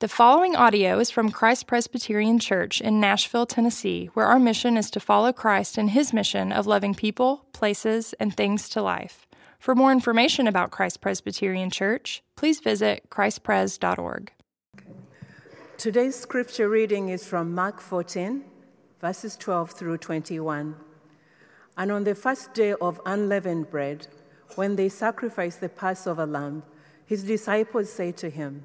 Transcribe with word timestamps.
The 0.00 0.08
following 0.08 0.56
audio 0.56 0.98
is 0.98 1.10
from 1.10 1.30
Christ 1.30 1.66
Presbyterian 1.66 2.38
Church 2.38 2.80
in 2.80 3.00
Nashville, 3.00 3.44
Tennessee, 3.44 4.08
where 4.14 4.24
our 4.24 4.38
mission 4.38 4.78
is 4.78 4.90
to 4.92 4.98
follow 4.98 5.30
Christ 5.30 5.76
in 5.76 5.88
his 5.88 6.14
mission 6.14 6.52
of 6.52 6.66
loving 6.66 6.94
people, 6.94 7.44
places, 7.52 8.14
and 8.18 8.34
things 8.34 8.70
to 8.70 8.80
life. 8.80 9.26
For 9.58 9.74
more 9.74 9.92
information 9.92 10.46
about 10.46 10.70
Christ 10.70 11.02
Presbyterian 11.02 11.68
Church, 11.68 12.22
please 12.34 12.60
visit 12.60 13.10
christpres.org. 13.10 14.32
Today's 15.76 16.16
scripture 16.16 16.70
reading 16.70 17.10
is 17.10 17.26
from 17.26 17.54
Mark 17.54 17.78
14, 17.78 18.42
verses 19.02 19.36
12 19.36 19.72
through 19.72 19.98
21. 19.98 20.76
And 21.76 21.92
on 21.92 22.04
the 22.04 22.14
first 22.14 22.54
day 22.54 22.72
of 22.72 23.02
unleavened 23.04 23.68
bread, 23.70 24.06
when 24.54 24.76
they 24.76 24.88
sacrificed 24.88 25.60
the 25.60 25.68
Passover 25.68 26.24
lamb, 26.24 26.62
his 27.04 27.22
disciples 27.22 27.92
said 27.92 28.16
to 28.16 28.30
him, 28.30 28.64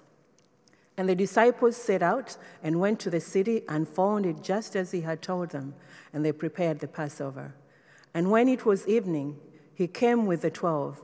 And 0.97 1.07
the 1.07 1.15
disciples 1.15 1.77
set 1.77 2.01
out 2.01 2.37
and 2.61 2.79
went 2.79 2.99
to 3.01 3.09
the 3.09 3.21
city 3.21 3.63
and 3.67 3.87
found 3.87 4.25
it 4.25 4.43
just 4.43 4.75
as 4.75 4.91
he 4.91 5.01
had 5.01 5.21
told 5.21 5.49
them, 5.49 5.73
and 6.13 6.23
they 6.25 6.31
prepared 6.31 6.79
the 6.79 6.87
Passover. 6.87 7.55
And 8.13 8.29
when 8.29 8.47
it 8.47 8.65
was 8.65 8.87
evening, 8.87 9.39
he 9.73 9.87
came 9.87 10.25
with 10.25 10.41
the 10.41 10.51
twelve. 10.51 11.01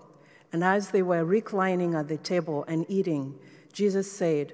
And 0.52 0.64
as 0.64 0.92
they 0.92 1.02
were 1.02 1.26
reclining 1.26 1.96
at 1.96 2.08
the 2.08 2.18
table 2.18 2.64
and 2.68 2.86
eating, 2.90 3.36
Jesus 3.74 4.12
said, 4.12 4.54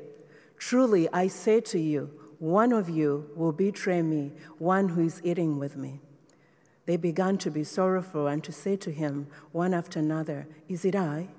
Truly 0.58 1.10
I 1.12 1.28
say 1.28 1.62
to 1.62 1.80
you, 1.80 2.12
one 2.40 2.72
of 2.72 2.90
you 2.90 3.30
will 3.36 3.52
betray 3.52 4.02
me, 4.02 4.32
one 4.58 4.90
who 4.90 5.06
is 5.06 5.22
eating 5.24 5.60
with 5.60 5.78
me. 5.78 6.00
They 6.86 6.98
began 6.98 7.38
to 7.40 7.52
be 7.52 7.64
sorrowful 7.64 8.28
and 8.28 8.44
to 8.44 8.52
say 8.52 8.76
to 8.78 8.92
him, 8.92 9.28
one 9.52 9.74
after 9.74 10.00
another, 10.00 10.48
Is 10.68 10.84
it 10.84 10.96
I? 10.96 11.30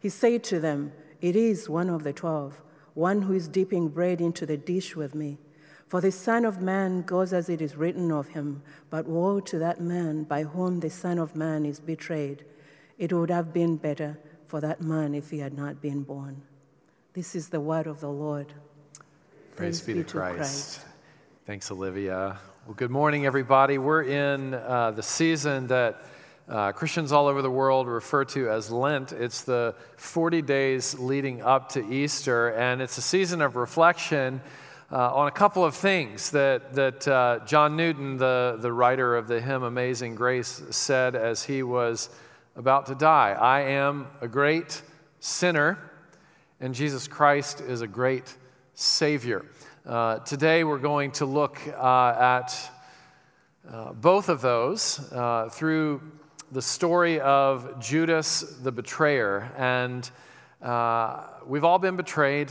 He 0.00 0.08
said 0.08 0.42
to 0.44 0.60
them, 0.60 0.92
It 1.20 1.36
is 1.36 1.68
one 1.68 1.88
of 1.88 2.02
the 2.02 2.12
twelve 2.12 2.60
one 2.98 3.22
who 3.22 3.32
is 3.32 3.46
dipping 3.46 3.88
bread 3.88 4.20
into 4.20 4.44
the 4.44 4.56
dish 4.56 4.96
with 4.96 5.14
me. 5.14 5.38
For 5.86 6.00
the 6.00 6.10
Son 6.10 6.44
of 6.44 6.60
Man 6.60 7.02
goes 7.02 7.32
as 7.32 7.48
it 7.48 7.62
is 7.62 7.76
written 7.76 8.10
of 8.10 8.26
him, 8.28 8.60
but 8.90 9.06
woe 9.06 9.38
to 9.38 9.58
that 9.60 9.80
man 9.80 10.24
by 10.24 10.42
whom 10.42 10.80
the 10.80 10.90
Son 10.90 11.16
of 11.16 11.36
Man 11.36 11.64
is 11.64 11.78
betrayed. 11.78 12.44
It 12.98 13.12
would 13.12 13.30
have 13.30 13.54
been 13.54 13.76
better 13.76 14.18
for 14.48 14.60
that 14.60 14.80
man 14.80 15.14
if 15.14 15.30
he 15.30 15.38
had 15.38 15.56
not 15.56 15.80
been 15.80 16.02
born. 16.02 16.42
This 17.12 17.36
is 17.36 17.48
the 17.48 17.60
word 17.60 17.86
of 17.86 18.00
the 18.00 18.10
Lord. 18.10 18.52
Praise, 19.54 19.80
Praise 19.80 19.82
be, 19.82 19.94
to, 19.94 20.04
to 20.04 20.10
Christ. 20.10 20.36
Christ. 20.36 20.80
Thanks, 21.46 21.70
Olivia. 21.70 22.38
Well, 22.66 22.74
good 22.74 22.90
morning, 22.90 23.26
everybody. 23.26 23.78
We're 23.78 24.02
in 24.02 24.54
uh, 24.54 24.90
the 24.90 25.04
season 25.04 25.68
that 25.68 26.02
uh, 26.48 26.72
Christians 26.72 27.12
all 27.12 27.26
over 27.26 27.42
the 27.42 27.50
world 27.50 27.86
refer 27.86 28.24
to 28.24 28.48
as 28.48 28.70
Lent. 28.70 29.12
It's 29.12 29.42
the 29.42 29.74
40 29.98 30.40
days 30.40 30.98
leading 30.98 31.42
up 31.42 31.68
to 31.70 31.86
Easter, 31.92 32.48
and 32.54 32.80
it's 32.80 32.96
a 32.96 33.02
season 33.02 33.42
of 33.42 33.56
reflection 33.56 34.40
uh, 34.90 35.14
on 35.14 35.28
a 35.28 35.30
couple 35.30 35.62
of 35.62 35.74
things 35.74 36.30
that, 36.30 36.72
that 36.74 37.06
uh, 37.06 37.40
John 37.44 37.76
Newton, 37.76 38.16
the, 38.16 38.56
the 38.60 38.72
writer 38.72 39.14
of 39.14 39.28
the 39.28 39.42
hymn 39.42 39.62
Amazing 39.62 40.14
Grace, 40.14 40.62
said 40.70 41.14
as 41.14 41.44
he 41.44 41.62
was 41.62 42.08
about 42.56 42.86
to 42.86 42.94
die 42.94 43.32
I 43.32 43.60
am 43.60 44.06
a 44.22 44.28
great 44.28 44.80
sinner, 45.20 45.78
and 46.60 46.74
Jesus 46.74 47.06
Christ 47.06 47.60
is 47.60 47.82
a 47.82 47.86
great 47.86 48.34
Savior. 48.72 49.44
Uh, 49.84 50.20
today, 50.20 50.64
we're 50.64 50.78
going 50.78 51.10
to 51.12 51.26
look 51.26 51.60
uh, 51.76 52.14
at 52.18 52.70
uh, 53.70 53.92
both 53.92 54.30
of 54.30 54.40
those 54.40 54.96
through 55.52 56.00
the 56.50 56.62
story 56.62 57.20
of 57.20 57.78
Judas 57.78 58.40
the 58.62 58.72
betrayer. 58.72 59.50
And 59.56 60.10
uh, 60.62 61.24
we've 61.46 61.64
all 61.64 61.78
been 61.78 61.96
betrayed, 61.96 62.50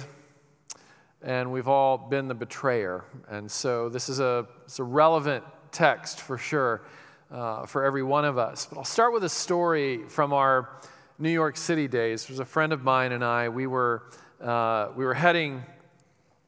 and 1.21 1.51
we've 1.51 1.67
all 1.67 1.97
been 1.97 2.27
the 2.27 2.35
betrayer. 2.35 3.03
And 3.29 3.49
so 3.49 3.89
this 3.89 4.07
is 4.07 4.19
a, 4.19 4.47
it's 4.65 4.79
a 4.79 4.83
relevant 4.83 5.43
text 5.71 6.21
for 6.21 6.37
sure 6.37 6.83
uh, 7.31 7.65
for 7.65 7.83
every 7.83 8.03
one 8.03 8.23
of 8.23 8.37
us. 8.37 8.67
But 8.69 8.77
I'll 8.77 8.85
start 8.85 9.13
with 9.13 9.23
a 9.23 9.29
story 9.29 10.07
from 10.07 10.31
our 10.31 10.69
New 11.17 11.31
York 11.31 11.57
City 11.57 11.87
days. 11.87 12.25
There 12.25 12.33
was 12.33 12.39
a 12.39 12.45
friend 12.45 12.71
of 12.71 12.83
mine 12.83 13.11
and 13.11 13.23
I, 13.23 13.49
we 13.49 13.65
were, 13.65 14.03
uh, 14.39 14.89
we 14.95 15.03
were 15.03 15.15
heading 15.15 15.63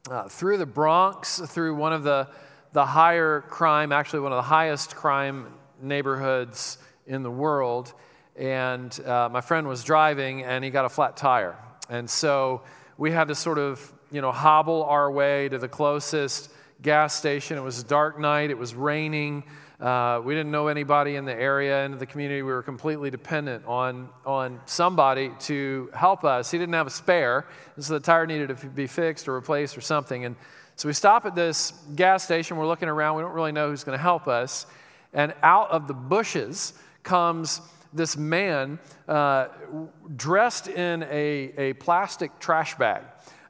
uh, 0.08 0.28
through 0.28 0.58
the 0.58 0.66
Bronx, 0.66 1.40
through 1.40 1.74
one 1.74 1.92
of 1.92 2.04
the, 2.04 2.28
the 2.72 2.86
higher 2.86 3.40
crime, 3.48 3.90
actually, 3.90 4.20
one 4.20 4.32
of 4.32 4.36
the 4.36 4.42
highest 4.42 4.94
crime 4.94 5.48
neighborhoods 5.82 6.78
in 7.06 7.22
the 7.22 7.30
world. 7.30 7.92
And 8.36 8.98
uh, 9.04 9.28
my 9.30 9.40
friend 9.40 9.66
was 9.68 9.84
driving 9.84 10.44
and 10.44 10.64
he 10.64 10.70
got 10.70 10.84
a 10.84 10.88
flat 10.88 11.16
tire. 11.16 11.56
And 11.88 12.08
so 12.08 12.62
we 12.96 13.10
had 13.10 13.28
to 13.28 13.34
sort 13.34 13.58
of, 13.58 13.92
you 14.10 14.20
know, 14.20 14.32
hobble 14.32 14.84
our 14.84 15.10
way 15.10 15.48
to 15.48 15.58
the 15.58 15.68
closest 15.68 16.50
gas 16.82 17.14
station. 17.14 17.58
It 17.58 17.62
was 17.62 17.80
a 17.80 17.84
dark 17.84 18.18
night, 18.18 18.50
it 18.50 18.58
was 18.58 18.74
raining. 18.74 19.44
Uh, 19.80 20.20
we 20.22 20.34
didn't 20.34 20.52
know 20.52 20.68
anybody 20.68 21.16
in 21.16 21.24
the 21.24 21.34
area 21.34 21.86
and 21.86 21.98
the 21.98 22.04
community. 22.04 22.42
We 22.42 22.52
were 22.52 22.62
completely 22.62 23.10
dependent 23.10 23.64
on, 23.64 24.10
on 24.26 24.60
somebody 24.66 25.32
to 25.40 25.90
help 25.94 26.22
us. 26.22 26.50
He 26.50 26.58
didn't 26.58 26.74
have 26.74 26.86
a 26.86 26.90
spare, 26.90 27.46
so 27.78 27.94
the 27.94 28.00
tire 28.00 28.26
needed 28.26 28.48
to 28.48 28.66
be 28.66 28.86
fixed 28.86 29.26
or 29.26 29.32
replaced 29.32 29.78
or 29.78 29.80
something. 29.80 30.26
And 30.26 30.36
so 30.76 30.86
we 30.86 30.92
stop 30.92 31.24
at 31.24 31.34
this 31.34 31.72
gas 31.94 32.24
station. 32.24 32.58
We're 32.58 32.66
looking 32.66 32.90
around. 32.90 33.16
We 33.16 33.22
don't 33.22 33.32
really 33.32 33.52
know 33.52 33.70
who's 33.70 33.84
going 33.84 33.96
to 33.96 34.02
help 34.02 34.28
us. 34.28 34.66
And 35.14 35.34
out 35.42 35.70
of 35.70 35.88
the 35.88 35.94
bushes, 35.94 36.74
comes 37.02 37.60
this 37.92 38.16
man 38.16 38.78
uh, 39.08 39.48
dressed 40.16 40.68
in 40.68 41.02
a, 41.04 41.52
a 41.56 41.72
plastic 41.74 42.38
trash 42.38 42.74
bag. 42.76 43.02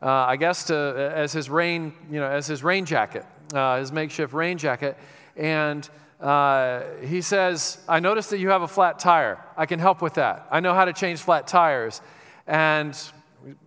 Uh, 0.02 0.06
I 0.06 0.36
guess 0.36 0.64
to, 0.64 1.12
as 1.14 1.32
his 1.32 1.50
rain, 1.50 1.92
you 2.10 2.20
know, 2.20 2.26
as 2.26 2.46
his 2.46 2.64
rain 2.64 2.86
jacket, 2.86 3.26
uh, 3.52 3.78
his 3.78 3.92
makeshift 3.92 4.32
rain 4.32 4.56
jacket, 4.56 4.96
and 5.36 5.88
uh, 6.20 6.82
he 7.02 7.20
says, 7.20 7.78
"I 7.86 8.00
noticed 8.00 8.30
that 8.30 8.38
you 8.38 8.48
have 8.48 8.62
a 8.62 8.68
flat 8.68 8.98
tire. 8.98 9.44
I 9.58 9.66
can 9.66 9.78
help 9.78 10.00
with 10.00 10.14
that. 10.14 10.46
I 10.50 10.60
know 10.60 10.72
how 10.72 10.86
to 10.86 10.94
change 10.94 11.20
flat 11.20 11.46
tires." 11.46 12.00
And 12.46 12.98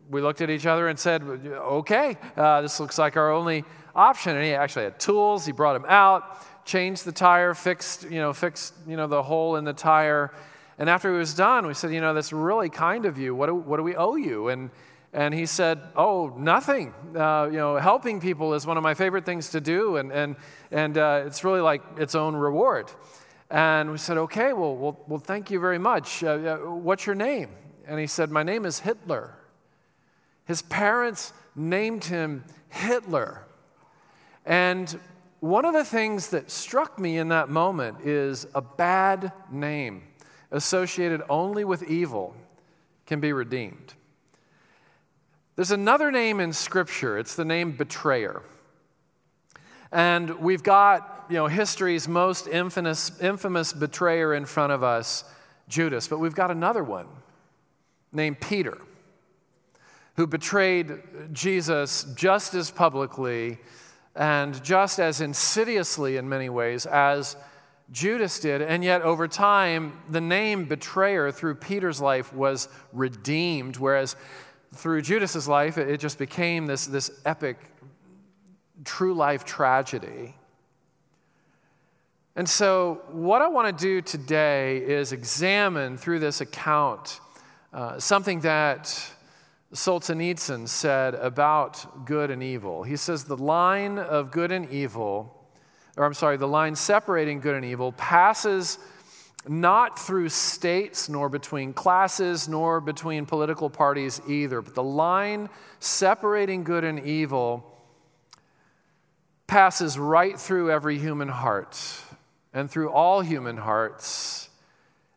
we 0.09 0.21
looked 0.21 0.41
at 0.41 0.49
each 0.49 0.65
other 0.65 0.87
and 0.87 0.97
said, 0.97 1.21
"Okay, 1.21 2.17
uh, 2.35 2.61
this 2.61 2.79
looks 2.79 2.97
like 2.97 3.15
our 3.15 3.31
only 3.31 3.63
option." 3.95 4.35
And 4.35 4.43
he 4.43 4.55
actually 4.55 4.85
had 4.85 4.99
tools. 4.99 5.45
He 5.45 5.51
brought 5.51 5.73
them 5.73 5.85
out 5.87 6.43
changed 6.65 7.05
the 7.05 7.11
tire, 7.11 7.53
fixed, 7.53 8.03
you 8.03 8.19
know, 8.19 8.33
fixed, 8.33 8.73
you 8.87 8.97
know, 8.97 9.07
the 9.07 9.23
hole 9.23 9.55
in 9.55 9.65
the 9.65 9.73
tire. 9.73 10.31
And 10.77 10.89
after 10.89 11.11
he 11.11 11.17
was 11.17 11.33
done, 11.33 11.67
we 11.67 11.73
said, 11.73 11.93
you 11.93 12.01
know, 12.01 12.13
that's 12.13 12.33
really 12.33 12.69
kind 12.69 13.05
of 13.05 13.17
you. 13.17 13.35
What 13.35 13.47
do, 13.47 13.55
what 13.55 13.77
do 13.77 13.83
we 13.83 13.95
owe 13.95 14.15
you? 14.15 14.49
And, 14.49 14.71
and 15.13 15.33
he 15.33 15.45
said, 15.45 15.79
oh, 15.95 16.33
nothing. 16.37 16.93
Uh, 17.15 17.49
you 17.51 17.57
know, 17.57 17.77
helping 17.77 18.19
people 18.19 18.55
is 18.55 18.65
one 18.65 18.77
of 18.77 18.83
my 18.83 18.95
favorite 18.95 19.25
things 19.25 19.49
to 19.49 19.61
do. 19.61 19.97
And, 19.97 20.11
and, 20.11 20.35
and 20.71 20.97
uh, 20.97 21.23
it's 21.25 21.43
really 21.43 21.61
like 21.61 21.83
its 21.97 22.15
own 22.15 22.35
reward. 22.35 22.89
And 23.51 23.91
we 23.91 23.99
said, 23.99 24.17
okay, 24.17 24.53
well, 24.53 24.75
well, 24.75 24.99
well 25.07 25.19
thank 25.19 25.51
you 25.51 25.59
very 25.59 25.77
much. 25.77 26.23
Uh, 26.23 26.57
what's 26.57 27.05
your 27.05 27.15
name? 27.15 27.49
And 27.87 27.99
he 27.99 28.07
said, 28.07 28.31
my 28.31 28.41
name 28.41 28.65
is 28.65 28.79
Hitler. 28.79 29.35
His 30.45 30.63
parents 30.63 31.33
named 31.55 32.05
him 32.05 32.43
Hitler. 32.69 33.45
And 34.45 34.99
one 35.43 35.65
of 35.65 35.73
the 35.73 35.83
things 35.83 36.29
that 36.29 36.49
struck 36.49 36.97
me 36.97 37.17
in 37.17 37.27
that 37.27 37.49
moment 37.49 37.99
is 38.05 38.47
a 38.55 38.61
bad 38.61 39.33
name 39.51 40.03
associated 40.51 41.21
only 41.27 41.65
with 41.65 41.83
evil 41.83 42.33
can 43.05 43.19
be 43.19 43.33
redeemed. 43.33 43.93
There's 45.57 45.71
another 45.71 46.11
name 46.11 46.39
in 46.39 46.53
Scripture, 46.53 47.17
it's 47.17 47.35
the 47.35 47.43
name 47.43 47.73
betrayer. 47.73 48.41
And 49.91 50.39
we've 50.39 50.63
got, 50.63 51.25
you 51.27 51.35
know, 51.35 51.47
history's 51.47 52.07
most 52.07 52.47
infamous, 52.47 53.11
infamous 53.19 53.73
betrayer 53.73 54.33
in 54.35 54.45
front 54.45 54.71
of 54.71 54.81
us, 54.81 55.25
Judas, 55.67 56.07
but 56.07 56.19
we've 56.19 56.35
got 56.35 56.51
another 56.51 56.85
one 56.85 57.07
named 58.13 58.39
Peter, 58.39 58.77
who 60.15 60.25
betrayed 60.25 61.01
Jesus 61.33 62.05
just 62.15 62.53
as 62.53 62.71
publicly 62.71 63.59
and 64.15 64.63
just 64.63 64.99
as 64.99 65.21
insidiously 65.21 66.17
in 66.17 66.29
many 66.29 66.49
ways 66.49 66.85
as 66.85 67.35
Judas 67.91 68.39
did. 68.39 68.61
And 68.61 68.83
yet, 68.83 69.01
over 69.01 69.27
time, 69.27 69.99
the 70.09 70.21
name 70.21 70.65
betrayer 70.65 71.31
through 71.31 71.55
Peter's 71.55 72.01
life 72.01 72.33
was 72.33 72.67
redeemed, 72.91 73.77
whereas 73.77 74.15
through 74.73 75.03
Judas's 75.03 75.47
life, 75.47 75.77
it 75.77 75.99
just 75.99 76.17
became 76.17 76.65
this, 76.65 76.87
this 76.87 77.11
epic 77.25 77.57
true 78.83 79.13
life 79.13 79.45
tragedy. 79.45 80.35
And 82.35 82.49
so, 82.49 83.01
what 83.11 83.43
I 83.43 83.47
want 83.47 83.77
to 83.77 83.83
do 83.83 84.01
today 84.01 84.77
is 84.77 85.11
examine 85.11 85.97
through 85.97 86.19
this 86.19 86.41
account 86.41 87.19
uh, 87.73 87.99
something 87.99 88.39
that 88.41 89.12
Solzhenitsyn 89.73 90.67
said 90.67 91.15
about 91.15 92.05
good 92.05 92.29
and 92.29 92.43
evil. 92.43 92.83
He 92.83 92.95
says 92.95 93.23
the 93.23 93.37
line 93.37 93.97
of 93.97 94.31
good 94.31 94.51
and 94.51 94.69
evil, 94.69 95.47
or 95.97 96.05
I'm 96.05 96.13
sorry, 96.13 96.37
the 96.37 96.47
line 96.47 96.75
separating 96.75 97.39
good 97.39 97.55
and 97.55 97.65
evil 97.65 97.91
passes 97.93 98.77
not 99.47 99.99
through 99.99 100.29
states, 100.29 101.09
nor 101.09 101.27
between 101.27 101.73
classes, 101.73 102.47
nor 102.47 102.79
between 102.79 103.25
political 103.25 103.69
parties 103.69 104.21
either, 104.27 104.61
but 104.61 104.75
the 104.75 104.83
line 104.83 105.49
separating 105.79 106.63
good 106.63 106.83
and 106.83 106.99
evil 107.05 107.69
passes 109.47 109.99
right 109.99 110.39
through 110.39 110.71
every 110.71 110.97
human 110.97 111.27
heart 111.27 111.77
and 112.53 112.69
through 112.71 112.89
all 112.89 113.21
human 113.21 113.57
hearts. 113.57 114.49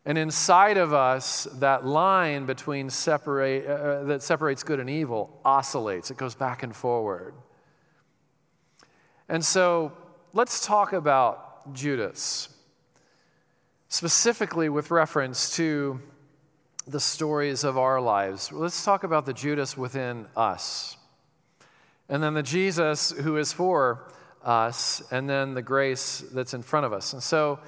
And 0.07 0.17
inside 0.17 0.77
of 0.77 0.93
us, 0.93 1.49
that 1.55 1.85
line 1.85 2.45
between 2.45 2.89
separate, 2.89 3.67
uh, 3.67 3.71
uh 3.71 4.03
that 4.05 4.23
separates 4.23 4.63
good 4.63 4.79
and 4.79 4.89
evil 4.89 5.37
oscillates. 5.43 6.09
It 6.09 6.15
goes 6.15 6.33
back 6.33 6.63
and 6.63 6.73
forward. 6.73 7.33
And 9.27 9.43
so 9.43 9.91
let's 10.31 10.65
talk 10.65 10.93
about 10.93 11.73
Judas 11.73 12.47
specifically 13.89 14.69
with 14.69 14.91
reference 14.91 15.57
to 15.57 15.99
the 16.87 17.01
stories 17.01 17.65
of 17.65 17.77
our 17.77 17.99
lives. 17.99 18.49
Let's 18.49 18.85
talk 18.85 19.03
about 19.03 19.25
the 19.25 19.33
Judas 19.33 19.75
within 19.75 20.25
us, 20.37 20.95
and 22.07 22.23
then 22.23 22.33
the 22.33 22.43
Jesus 22.43 23.11
who 23.11 23.35
is 23.35 23.51
for 23.51 24.09
us, 24.41 25.03
and 25.11 25.29
then 25.29 25.53
the 25.53 25.61
grace 25.61 26.23
that's 26.31 26.53
in 26.53 26.61
front 26.61 26.85
of 26.85 26.93
us. 26.93 27.11
And 27.11 27.21
so, 27.21 27.59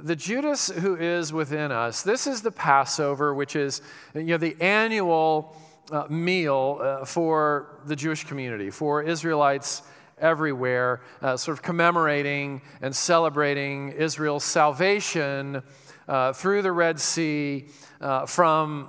the 0.00 0.16
Judas 0.16 0.68
who 0.68 0.96
is 0.96 1.32
within 1.32 1.72
us, 1.72 2.02
this 2.02 2.26
is 2.26 2.42
the 2.42 2.50
Passover, 2.50 3.34
which 3.34 3.54
is 3.54 3.82
you 4.14 4.22
know, 4.22 4.36
the 4.38 4.56
annual 4.60 5.56
uh, 5.90 6.04
meal 6.08 6.78
uh, 6.80 7.04
for 7.04 7.80
the 7.86 7.96
Jewish 7.96 8.24
community, 8.24 8.70
for 8.70 9.02
Israelites 9.02 9.82
everywhere, 10.20 11.00
uh, 11.22 11.36
sort 11.36 11.56
of 11.56 11.62
commemorating 11.62 12.62
and 12.80 12.94
celebrating 12.94 13.90
Israel's 13.92 14.44
salvation 14.44 15.62
uh, 16.08 16.32
through 16.32 16.62
the 16.62 16.72
Red 16.72 16.98
Sea 16.98 17.66
uh, 18.00 18.26
from 18.26 18.88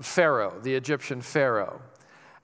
Pharaoh, 0.00 0.58
the 0.62 0.74
Egyptian 0.74 1.20
Pharaoh. 1.20 1.80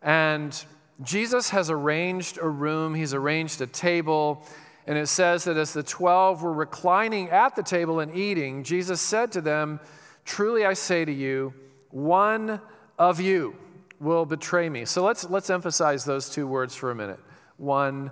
And 0.00 0.64
Jesus 1.02 1.50
has 1.50 1.70
arranged 1.70 2.38
a 2.40 2.48
room, 2.48 2.94
he's 2.94 3.14
arranged 3.14 3.60
a 3.60 3.66
table. 3.66 4.46
And 4.86 4.98
it 4.98 5.06
says 5.06 5.44
that 5.44 5.56
as 5.56 5.72
the 5.72 5.82
12 5.82 6.42
were 6.42 6.52
reclining 6.52 7.30
at 7.30 7.54
the 7.54 7.62
table 7.62 8.00
and 8.00 8.14
eating, 8.14 8.64
Jesus 8.64 9.00
said 9.00 9.32
to 9.32 9.40
them, 9.40 9.80
Truly 10.24 10.64
I 10.64 10.74
say 10.74 11.04
to 11.04 11.12
you, 11.12 11.54
one 11.90 12.60
of 12.98 13.20
you 13.20 13.56
will 14.00 14.24
betray 14.26 14.68
me. 14.68 14.84
So 14.84 15.04
let's, 15.04 15.28
let's 15.28 15.50
emphasize 15.50 16.04
those 16.04 16.28
two 16.28 16.46
words 16.46 16.74
for 16.74 16.90
a 16.90 16.94
minute 16.94 17.20
one 17.56 18.10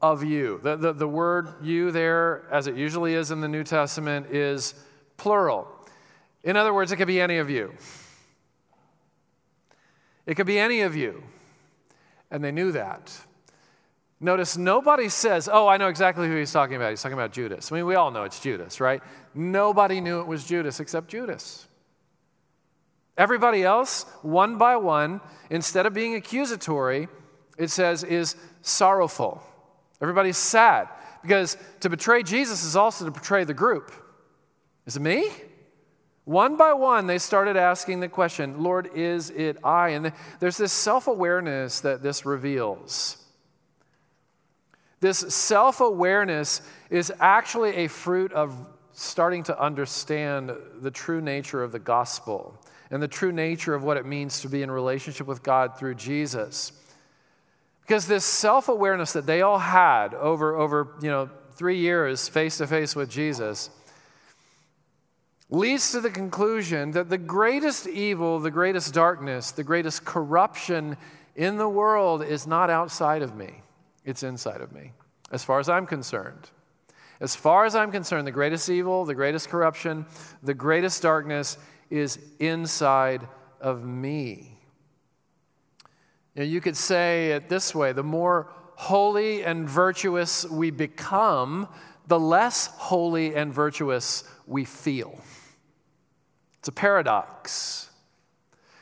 of 0.00 0.22
you. 0.22 0.60
The, 0.62 0.76
the, 0.76 0.92
the 0.92 1.08
word 1.08 1.48
you 1.62 1.90
there, 1.90 2.46
as 2.50 2.66
it 2.66 2.76
usually 2.76 3.14
is 3.14 3.30
in 3.30 3.40
the 3.40 3.48
New 3.48 3.64
Testament, 3.64 4.26
is 4.30 4.74
plural. 5.16 5.66
In 6.44 6.56
other 6.56 6.74
words, 6.74 6.92
it 6.92 6.96
could 6.96 7.08
be 7.08 7.20
any 7.20 7.38
of 7.38 7.50
you. 7.50 7.72
It 10.26 10.34
could 10.34 10.46
be 10.46 10.58
any 10.58 10.82
of 10.82 10.94
you. 10.94 11.22
And 12.30 12.42
they 12.42 12.52
knew 12.52 12.72
that. 12.72 13.12
Notice 14.22 14.56
nobody 14.56 15.08
says, 15.08 15.48
Oh, 15.52 15.66
I 15.66 15.76
know 15.78 15.88
exactly 15.88 16.28
who 16.28 16.36
he's 16.36 16.52
talking 16.52 16.76
about. 16.76 16.90
He's 16.90 17.02
talking 17.02 17.18
about 17.18 17.32
Judas. 17.32 17.72
I 17.72 17.74
mean, 17.74 17.86
we 17.86 17.96
all 17.96 18.12
know 18.12 18.22
it's 18.22 18.38
Judas, 18.38 18.80
right? 18.80 19.02
Nobody 19.34 20.00
knew 20.00 20.20
it 20.20 20.28
was 20.28 20.44
Judas 20.44 20.78
except 20.78 21.08
Judas. 21.08 21.66
Everybody 23.18 23.64
else, 23.64 24.04
one 24.22 24.58
by 24.58 24.76
one, 24.76 25.20
instead 25.50 25.86
of 25.86 25.92
being 25.92 26.14
accusatory, 26.14 27.08
it 27.58 27.68
says, 27.68 28.04
is 28.04 28.36
sorrowful. 28.62 29.42
Everybody's 30.00 30.38
sad 30.38 30.88
because 31.20 31.56
to 31.80 31.90
betray 31.90 32.22
Jesus 32.22 32.64
is 32.64 32.76
also 32.76 33.04
to 33.04 33.10
betray 33.10 33.42
the 33.42 33.54
group. 33.54 33.92
Is 34.86 34.96
it 34.96 35.00
me? 35.00 35.30
One 36.24 36.56
by 36.56 36.74
one, 36.74 37.08
they 37.08 37.18
started 37.18 37.56
asking 37.56 37.98
the 37.98 38.08
question, 38.08 38.62
Lord, 38.62 38.90
is 38.94 39.30
it 39.30 39.58
I? 39.64 39.90
And 39.90 40.12
there's 40.38 40.56
this 40.56 40.72
self 40.72 41.08
awareness 41.08 41.80
that 41.80 42.04
this 42.04 42.24
reveals. 42.24 43.21
This 45.02 45.18
self 45.18 45.80
awareness 45.80 46.62
is 46.88 47.12
actually 47.18 47.74
a 47.74 47.88
fruit 47.88 48.32
of 48.32 48.56
starting 48.92 49.42
to 49.42 49.60
understand 49.60 50.52
the 50.80 50.92
true 50.92 51.20
nature 51.20 51.60
of 51.60 51.72
the 51.72 51.80
gospel 51.80 52.56
and 52.88 53.02
the 53.02 53.08
true 53.08 53.32
nature 53.32 53.74
of 53.74 53.82
what 53.82 53.96
it 53.96 54.06
means 54.06 54.42
to 54.42 54.48
be 54.48 54.62
in 54.62 54.70
relationship 54.70 55.26
with 55.26 55.42
God 55.42 55.76
through 55.76 55.96
Jesus. 55.96 56.70
Because 57.80 58.06
this 58.06 58.24
self 58.24 58.68
awareness 58.68 59.12
that 59.14 59.26
they 59.26 59.42
all 59.42 59.58
had 59.58 60.14
over, 60.14 60.54
over 60.54 60.94
you 61.02 61.10
know, 61.10 61.28
three 61.54 61.78
years 61.78 62.28
face 62.28 62.58
to 62.58 62.68
face 62.68 62.94
with 62.94 63.10
Jesus 63.10 63.70
leads 65.50 65.90
to 65.90 66.00
the 66.00 66.10
conclusion 66.10 66.92
that 66.92 67.10
the 67.10 67.18
greatest 67.18 67.88
evil, 67.88 68.38
the 68.38 68.52
greatest 68.52 68.94
darkness, 68.94 69.50
the 69.50 69.64
greatest 69.64 70.04
corruption 70.04 70.96
in 71.34 71.56
the 71.56 71.68
world 71.68 72.22
is 72.22 72.46
not 72.46 72.70
outside 72.70 73.20
of 73.20 73.34
me, 73.34 73.61
it's 74.04 74.22
inside 74.22 74.60
of 74.60 74.72
me, 74.72 74.92
as 75.30 75.44
far 75.44 75.60
as 75.60 75.68
I'm 75.68 75.86
concerned. 75.86 76.50
As 77.20 77.36
far 77.36 77.64
as 77.64 77.76
I'm 77.76 77.92
concerned, 77.92 78.26
the 78.26 78.32
greatest 78.32 78.68
evil, 78.68 79.04
the 79.04 79.14
greatest 79.14 79.48
corruption, 79.48 80.06
the 80.42 80.54
greatest 80.54 81.02
darkness 81.02 81.56
is 81.88 82.18
inside 82.40 83.28
of 83.60 83.84
me. 83.84 84.58
You, 86.34 86.44
you 86.44 86.60
could 86.60 86.76
say 86.76 87.30
it 87.32 87.48
this 87.48 87.74
way 87.74 87.92
the 87.92 88.02
more 88.02 88.48
holy 88.74 89.44
and 89.44 89.68
virtuous 89.68 90.44
we 90.46 90.70
become, 90.70 91.68
the 92.08 92.18
less 92.18 92.66
holy 92.66 93.36
and 93.36 93.54
virtuous 93.54 94.24
we 94.46 94.64
feel. 94.64 95.20
It's 96.58 96.68
a 96.68 96.72
paradox. 96.72 97.90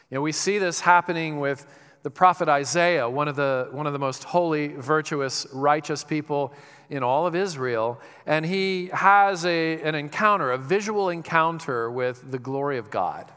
You 0.09 0.17
know, 0.17 0.23
we 0.23 0.33
see 0.33 0.59
this 0.59 0.81
happening 0.81 1.41
with 1.41 1.67
the 2.03 2.11
prophet 2.11 2.49
Isaiah, 2.49 3.09
one 3.09 3.29
of 3.29 3.37
the, 3.37 3.69
one 3.73 3.87
of 3.87 3.93
the 3.93 3.99
most 3.99 4.25
holy, 4.25 4.69
virtuous, 4.69 5.47
righteous 5.53 6.03
people 6.03 6.55
in 6.89 7.03
all 7.03 7.27
of 7.27 7.35
Israel. 7.35 8.01
And 8.27 8.45
he 8.45 8.91
has 8.93 9.45
a, 9.45 9.81
an 9.83 9.95
encounter, 9.95 10.53
a 10.53 10.59
visual 10.59 11.11
encounter 11.11 11.91
with 11.91 12.31
the 12.31 12.39
glory 12.39 12.79
of 12.79 12.91
God. 12.91 13.31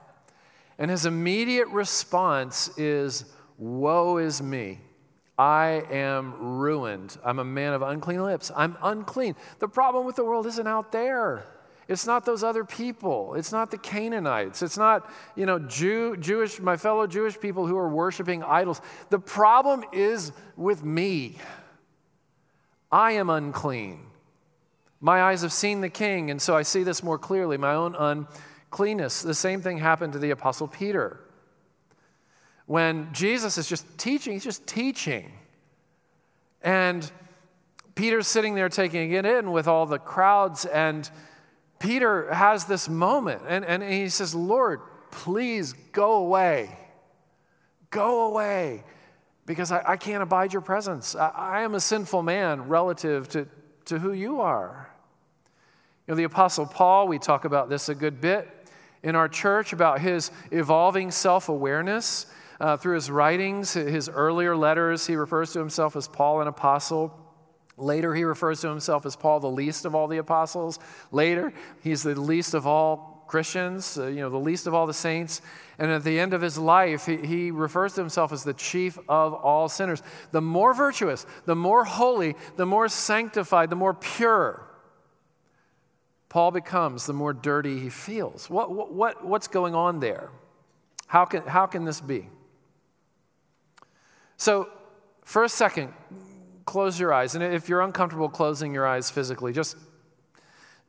And 0.78 0.90
his 0.90 1.06
immediate 1.06 1.68
response 1.68 2.76
is, 2.78 3.26
Woe 3.58 4.18
is 4.18 4.42
me. 4.42 4.80
I 5.38 5.84
am 5.90 6.58
ruined. 6.60 7.18
I'm 7.24 7.40
a 7.40 7.44
man 7.44 7.74
of 7.74 7.82
unclean 7.82 8.24
lips. 8.24 8.52
I'm 8.56 8.78
unclean. 8.82 9.36
The 9.60 9.68
problem 9.68 10.06
with 10.06 10.16
the 10.16 10.24
world 10.24 10.46
isn't 10.48 10.68
out 10.68 10.92
there. 10.92 11.46
It's 11.88 12.06
not 12.06 12.26
those 12.26 12.44
other 12.44 12.64
people. 12.64 13.36
It's 13.36 13.52
not 13.52 13.72
the 13.72 13.78
Canaanites. 13.78 14.62
It's 14.62 14.78
not, 14.78 15.12
you 15.36 15.46
know, 15.46 15.60
Jew, 15.60 16.16
Jewish, 16.18 16.60
my 16.60 16.78
fellow 16.78 17.08
Jewish 17.08 17.40
people 17.40 17.68
who 17.68 17.78
are 17.78 17.90
worshiping 17.90 18.44
idols. 18.44 18.82
The 19.10 19.20
problem 19.20 19.84
is 19.92 20.32
with 20.56 20.84
me. 20.84 21.38
I 22.92 23.14
am 23.14 23.30
unclean. 23.30 24.06
My 25.02 25.24
eyes 25.24 25.42
have 25.42 25.52
seen 25.52 25.82
the 25.82 25.90
king, 25.90 26.32
and 26.32 26.42
so 26.42 26.56
I 26.56 26.62
see 26.62 26.84
this 26.84 27.04
more 27.04 27.18
clearly, 27.18 27.58
my 27.58 27.74
own 27.74 27.96
uncleanness. 27.96 29.22
The 29.22 29.34
same 29.34 29.62
thing 29.62 29.78
happened 29.78 30.14
to 30.14 30.20
the 30.20 30.30
Apostle 30.30 30.70
Peter. 30.70 31.20
When 32.66 33.12
Jesus 33.12 33.58
is 33.58 33.68
just 33.68 33.98
teaching, 33.98 34.32
he's 34.32 34.46
just 34.46 34.66
teaching. 34.66 35.34
And 36.62 37.12
Peter's 37.96 38.28
sitting 38.28 38.56
there 38.56 38.70
taking 38.70 39.12
it 39.12 39.26
in 39.26 39.52
with 39.52 39.68
all 39.68 39.86
the 39.86 40.00
crowds, 40.00 40.64
and 40.66 41.10
Peter 41.84 42.34
has 42.34 42.64
this 42.64 42.88
moment, 42.88 43.42
and, 43.46 43.66
and 43.66 43.84
he 43.84 44.08
says, 44.08 44.34
Lord, 44.34 44.80
please 45.12 45.74
go 45.92 46.14
away. 46.14 46.78
Go 47.90 48.28
away, 48.28 48.86
because 49.46 49.70
I, 49.70 49.84
I 49.86 49.98
can't 49.98 50.24
abide 50.24 50.54
your 50.54 50.62
presence. 50.62 51.14
I, 51.14 51.28
I 51.28 51.62
am 51.64 51.76
a 51.76 51.82
sinful 51.82 52.24
man 52.24 52.70
relative 52.70 53.28
to, 53.30 53.50
to 53.86 54.00
who 54.00 54.14
you 54.14 54.40
are. 54.40 54.90
You 56.08 56.14
know, 56.14 56.16
the 56.16 56.24
Apostle 56.24 56.66
Paul, 56.66 57.10
we 57.10 57.20
talk 57.20 57.44
about 57.44 57.68
this 57.68 57.90
a 57.90 57.96
good 57.96 58.22
bit 58.22 58.50
in 59.04 59.18
our 59.18 59.28
church 59.28 59.74
about 59.74 60.00
his 60.00 60.32
evolving 60.52 61.12
self 61.12 61.50
awareness. 61.50 62.28
Uh, 62.62 62.78
through 62.78 62.96
his 62.96 63.12
writings, 63.12 63.74
his 63.74 64.08
earlier 64.08 64.56
letters, 64.56 65.06
he 65.06 65.18
refers 65.18 65.52
to 65.52 65.60
himself 65.60 65.98
as 65.98 66.08
Paul, 66.08 66.40
an 66.40 66.48
apostle. 66.48 67.23
Later, 67.78 68.14
he 68.14 68.24
refers 68.24 68.62
to 68.62 68.70
himself 68.70 69.06
as 69.06 69.16
Paul, 69.16 69.40
the 69.40 69.50
least 69.50 69.86
of 69.86 69.96
all 69.96 70.08
the 70.08 70.18
apostles. 70.18 70.80
Later, 71.12 71.54
he's 71.82 72.04
the 72.04 72.20
least 72.20 72.54
of 72.54 72.68
all 72.68 73.26
Christians, 73.28 73.98
uh, 73.98 74.08
you 74.08 74.20
know, 74.20 74.30
the 74.30 74.38
least 74.38 74.68
of 74.68 74.76
all 74.76 74.86
the 74.86 74.94
saints. 74.94 75.42
And 75.80 75.90
at 75.90 76.04
the 76.04 76.20
end 76.20 76.36
of 76.36 76.42
his 76.42 76.58
life, 76.58 77.08
he, 77.08 77.18
he 77.18 77.52
refers 77.52 77.96
to 77.96 78.02
himself 78.02 78.32
as 78.32 78.44
the 78.44 78.54
chief 78.54 79.00
of 79.10 79.34
all 79.34 79.68
sinners. 79.70 80.04
The 80.32 80.42
more 80.42 80.74
virtuous, 80.74 81.26
the 81.46 81.56
more 81.56 81.84
holy, 81.84 82.36
the 82.58 82.66
more 82.66 82.88
sanctified, 82.88 83.72
the 83.72 83.76
more 83.76 83.96
pure 83.96 84.68
Paul 86.30 86.52
becomes, 86.52 87.06
the 87.06 87.14
more 87.14 87.34
dirty 87.34 87.80
he 87.80 87.90
feels. 87.90 88.50
What, 88.50 88.72
what, 88.72 89.26
what's 89.26 89.48
going 89.48 89.76
on 89.76 90.00
there? 90.00 90.30
How 91.08 91.26
can, 91.26 91.44
how 91.44 91.68
can 91.68 91.86
this 91.86 92.02
be? 92.02 92.28
So, 94.38 94.68
for 95.24 95.44
a 95.44 95.50
second, 95.50 95.94
close 96.66 97.00
your 97.00 97.14
eyes. 97.14 97.36
And 97.36 97.44
if 97.44 97.70
you're 97.70 97.82
uncomfortable 97.82 98.30
closing 98.30 98.74
your 98.74 98.88
eyes 98.88 99.10
physically, 99.10 99.54
just 99.54 99.78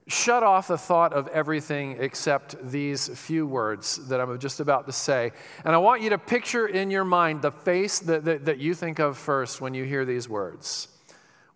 shut 0.06 0.42
off 0.42 0.68
the 0.68 0.76
thought 0.76 1.12
of 1.12 1.28
everything 1.28 1.96
except 1.98 2.56
these 2.70 3.08
few 3.08 3.46
words 3.46 4.06
that 4.08 4.20
I'm 4.20 4.38
just 4.38 4.60
about 4.60 4.86
to 4.86 4.92
say. 4.92 5.32
And 5.64 5.74
I 5.74 5.78
want 5.78 6.02
you 6.02 6.10
to 6.10 6.18
picture 6.18 6.66
in 6.66 6.90
your 6.90 7.04
mind 7.04 7.42
the 7.42 7.50
face 7.50 8.00
that, 8.00 8.24
that, 8.24 8.44
that, 8.44 8.58
you 8.58 8.74
think 8.74 8.98
of 8.98 9.16
first 9.16 9.60
when 9.60 9.72
you 9.74 9.84
hear 9.84 10.04
these 10.04 10.28
words. 10.28 10.88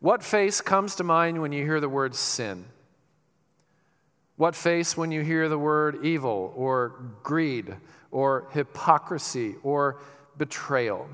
What 0.00 0.22
face 0.22 0.60
comes 0.60 0.94
to 0.96 1.04
mind 1.04 1.42
when 1.42 1.52
you 1.52 1.64
hear 1.64 1.80
the 1.80 1.88
word 1.88 2.14
sin? 2.14 2.64
What 4.36 4.54
face 4.54 4.96
when 4.96 5.10
you 5.10 5.22
hear 5.22 5.48
the 5.48 5.58
word 5.58 6.04
evil 6.04 6.52
or 6.56 7.12
greed 7.22 7.76
or 8.10 8.48
hypocrisy 8.52 9.56
or 9.62 10.00
betrayal? 10.38 11.08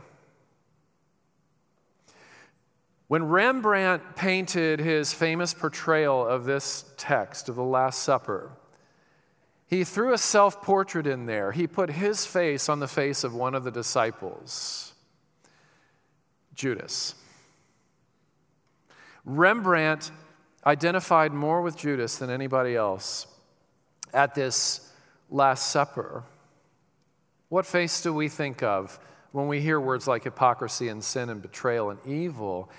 When 3.14 3.28
Rembrandt 3.28 4.16
painted 4.16 4.80
his 4.80 5.12
famous 5.14 5.54
portrayal 5.54 6.26
of 6.26 6.47
this 6.47 6.85
text 6.97 7.49
of 7.49 7.54
the 7.54 7.62
Last 7.62 8.02
Supper, 8.02 8.50
he 9.68 9.85
threw 9.85 10.12
a 10.12 10.18
self 10.18 10.61
portrait 10.61 11.06
in 11.06 11.26
there. 11.26 11.52
He 11.52 11.68
put 11.68 11.90
his 11.90 12.26
face 12.26 12.68
on 12.68 12.80
the 12.80 12.88
face 12.88 13.23
of 13.23 13.33
one 13.33 13.54
of 13.54 13.62
the 13.62 13.71
disciples, 13.71 14.94
Judas. 16.56 17.14
Rembrandt 19.25 20.11
identified 20.66 21.33
more 21.33 21.62
with 21.62 21.76
Judas 21.76 22.16
than 22.16 22.30
anybody 22.30 22.75
else 22.75 23.28
at 24.12 24.35
this 24.35 24.90
Last 25.30 25.71
Supper. 25.71 26.25
What 27.49 27.64
face 27.64 28.02
do 28.02 28.12
we 28.12 28.28
think 28.28 28.64
of 28.64 28.99
when 29.30 29.47
we 29.47 29.61
hear 29.61 29.78
words 29.78 30.09
like 30.09 30.25
hypocrisy 30.25 30.88
and 30.88 31.04
sin 31.04 31.30
and 31.30 31.40
betrayal 31.40 31.90
and 31.90 32.00
evil? 32.04 32.73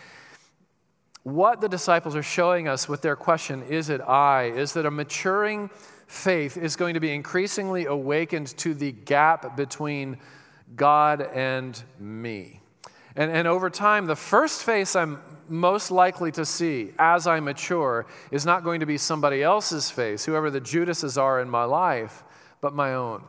What 1.26 1.60
the 1.60 1.68
disciples 1.68 2.16
are 2.16 2.22
showing 2.22 2.68
us 2.68 2.88
with 2.88 3.02
their 3.02 3.16
question, 3.16 3.64
is 3.64 3.90
it 3.90 4.00
I, 4.00 4.44
is 4.44 4.74
that 4.74 4.86
a 4.86 4.92
maturing 4.92 5.72
faith 6.06 6.56
is 6.56 6.76
going 6.76 6.94
to 6.94 7.00
be 7.00 7.12
increasingly 7.12 7.88
awakened 7.88 8.56
to 8.60 8.76
the 8.76 8.92
gap 8.92 9.58
between 9.58 10.20
God 10.76 11.24
and 11.24 11.82
me. 12.00 12.62
And, 13.16 13.32
and 13.32 13.48
over 13.48 13.72
time, 13.72 14.06
the 14.06 14.16
first 14.16 14.62
face 14.62 14.96
I'm 14.96 15.20
most 15.50 15.90
likely 15.90 16.32
to 16.34 16.46
see 16.46 16.92
as 17.00 17.26
I 17.26 17.40
mature 17.40 18.06
is 18.30 18.46
not 18.46 18.64
going 18.64 18.82
to 18.82 18.86
be 18.86 19.00
somebody 19.00 19.42
else's 19.42 19.90
face, 19.90 20.26
whoever 20.26 20.52
the 20.52 20.62
Judases 20.62 21.18
are 21.18 21.42
in 21.42 21.50
my 21.50 21.64
life, 21.64 22.24
but 22.62 22.76
my 22.76 22.94
own. 22.94 23.24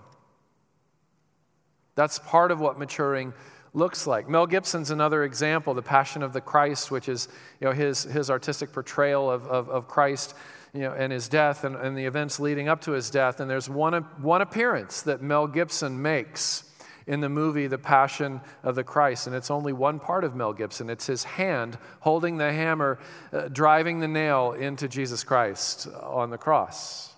That's 1.94 2.18
part 2.18 2.50
of 2.50 2.60
what 2.60 2.78
maturing 2.78 3.32
looks 3.76 4.06
like. 4.06 4.26
Mel 4.26 4.46
Gibson's 4.46 4.90
another 4.90 5.22
example, 5.22 5.74
The 5.74 5.82
Passion 5.82 6.22
of 6.22 6.32
the 6.32 6.40
Christ, 6.40 6.90
which 6.90 7.10
is 7.10 7.28
you 7.60 7.66
know, 7.66 7.74
his, 7.74 8.04
his 8.04 8.30
artistic 8.30 8.72
portrayal 8.72 9.30
of, 9.30 9.46
of, 9.46 9.68
of 9.68 9.86
Christ 9.86 10.34
you 10.72 10.80
know, 10.80 10.92
and 10.92 11.12
his 11.12 11.28
death 11.28 11.62
and, 11.62 11.76
and 11.76 11.96
the 11.96 12.06
events 12.06 12.40
leading 12.40 12.68
up 12.68 12.80
to 12.82 12.92
his 12.92 13.10
death. 13.10 13.38
And 13.38 13.50
there's 13.50 13.68
one, 13.68 13.92
one 14.22 14.40
appearance 14.40 15.02
that 15.02 15.20
Mel 15.20 15.46
Gibson 15.46 16.00
makes 16.00 16.64
in 17.06 17.20
the 17.20 17.28
movie 17.28 17.66
The 17.66 17.76
Passion 17.76 18.40
of 18.62 18.76
the 18.76 18.82
Christ. 18.82 19.26
And 19.26 19.36
it's 19.36 19.50
only 19.50 19.74
one 19.74 20.00
part 20.00 20.24
of 20.24 20.34
Mel 20.34 20.54
Gibson 20.54 20.88
it's 20.88 21.06
his 21.06 21.24
hand 21.24 21.76
holding 22.00 22.38
the 22.38 22.50
hammer, 22.50 22.98
uh, 23.30 23.48
driving 23.48 24.00
the 24.00 24.08
nail 24.08 24.52
into 24.52 24.88
Jesus 24.88 25.22
Christ 25.22 25.86
on 26.02 26.30
the 26.30 26.38
cross. 26.38 27.14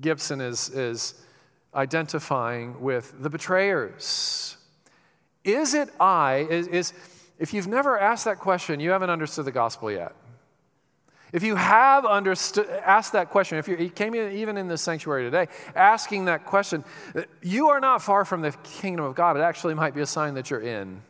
Gibson 0.00 0.40
is, 0.40 0.70
is 0.70 1.14
identifying 1.72 2.80
with 2.80 3.14
the 3.22 3.30
betrayers 3.30 4.56
is 5.44 5.74
it 5.74 5.88
I? 6.00 6.46
Is, 6.50 6.66
is, 6.68 6.92
if 7.38 7.52
you've 7.52 7.66
never 7.66 7.98
asked 7.98 8.24
that 8.26 8.38
question, 8.38 8.80
you 8.80 8.90
haven't 8.90 9.10
understood 9.10 9.44
the 9.44 9.52
gospel 9.52 9.90
yet. 9.90 10.14
If 11.32 11.42
you 11.42 11.56
have 11.56 12.04
understood, 12.04 12.68
asked 12.68 13.12
that 13.12 13.30
question, 13.30 13.56
if 13.56 13.66
you 13.66 13.88
came 13.88 14.14
in 14.14 14.32
even 14.32 14.58
in 14.58 14.68
this 14.68 14.82
sanctuary 14.82 15.24
today, 15.24 15.48
asking 15.74 16.26
that 16.26 16.44
question, 16.44 16.84
you 17.40 17.70
are 17.70 17.80
not 17.80 18.02
far 18.02 18.26
from 18.26 18.42
the 18.42 18.52
kingdom 18.62 19.06
of 19.06 19.14
God. 19.14 19.36
It 19.38 19.40
actually 19.40 19.74
might 19.74 19.94
be 19.94 20.02
a 20.02 20.06
sign 20.06 20.34
that 20.34 20.50
you're 20.50 20.60
in. 20.60 21.00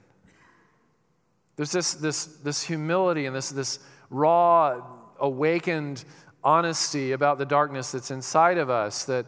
There's 1.57 1.73
this, 1.73 1.95
this, 1.95 2.27
this 2.27 2.63
humility 2.63 3.27
and 3.27 3.35
this, 3.35 3.51
this 3.51 3.81
raw, 4.11 4.81
awakened 5.19 6.05
honesty 6.45 7.13
about 7.13 7.39
the 7.39 7.47
darkness 7.47 7.93
that's 7.93 8.11
inside 8.11 8.59
of 8.59 8.71
us 8.71 9.05
that 9.05 9.27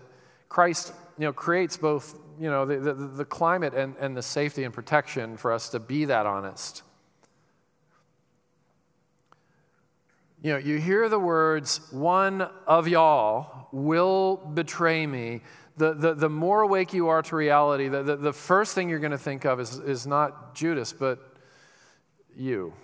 Christ 0.48 0.92
you 1.18 1.24
know, 1.24 1.32
creates 1.32 1.76
both 1.76 2.18
you 2.40 2.50
know, 2.50 2.64
the, 2.64 2.78
the, 2.78 2.94
the 2.94 3.24
climate 3.24 3.74
and, 3.74 3.94
and 3.98 4.16
the 4.16 4.22
safety 4.22 4.64
and 4.64 4.72
protection 4.72 5.36
for 5.36 5.52
us 5.52 5.68
to 5.70 5.80
be 5.80 6.04
that 6.06 6.26
honest. 6.26 6.82
You 10.42 10.52
know, 10.52 10.58
you 10.58 10.78
hear 10.78 11.08
the 11.08 11.18
words, 11.18 11.80
one 11.90 12.46
of 12.66 12.86
y'all 12.86 13.68
will 13.72 14.36
betray 14.36 15.06
me. 15.06 15.40
The, 15.76 15.94
the, 15.94 16.14
the 16.14 16.28
more 16.28 16.60
awake 16.60 16.92
you 16.92 17.08
are 17.08 17.22
to 17.22 17.36
reality, 17.36 17.88
the, 17.88 18.02
the, 18.02 18.16
the 18.16 18.32
first 18.32 18.74
thing 18.74 18.88
you're 18.88 18.98
going 18.98 19.10
to 19.12 19.18
think 19.18 19.44
of 19.44 19.58
is, 19.58 19.78
is 19.78 20.06
not 20.06 20.54
Judas, 20.54 20.92
but 20.92 21.18
you. 22.36 22.74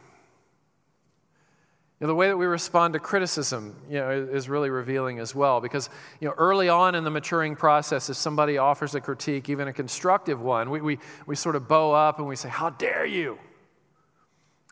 You 2.00 2.07
know, 2.07 2.09
the 2.09 2.14
way 2.14 2.28
that 2.28 2.37
we 2.38 2.47
respond 2.47 2.95
to 2.95 2.99
criticism 2.99 3.76
you 3.87 3.99
know, 3.99 4.11
is 4.11 4.49
really 4.49 4.71
revealing 4.71 5.19
as 5.19 5.35
well 5.35 5.61
because 5.61 5.90
you 6.19 6.28
know, 6.28 6.35
early 6.38 6.71
on 6.71 6.95
in 6.95 7.04
the 7.04 7.11
maturing 7.11 7.54
process, 7.54 8.09
if 8.09 8.16
somebody 8.16 8.57
offers 8.57 8.95
a 8.95 9.02
critique, 9.02 9.50
even 9.50 9.69
a 9.69 9.73
constructive 9.73 10.40
one, 10.40 10.71
we, 10.71 10.80
we, 10.80 10.99
we 11.26 11.37
sort 11.37 11.57
of 11.57 11.69
bow 11.69 11.92
up 11.92 12.19
and 12.19 12.26
we 12.26 12.37
say, 12.37 12.49
How 12.49 12.71
dare 12.71 13.04
you? 13.04 13.38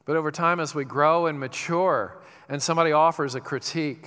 But 0.06 0.16
over 0.16 0.30
time, 0.30 0.58
as 0.58 0.75
we 0.75 0.87
grow 0.87 1.26
and 1.26 1.38
mature, 1.38 2.23
and 2.49 2.62
somebody 2.62 2.92
offers 2.92 3.35
a 3.35 3.40
critique, 3.40 4.06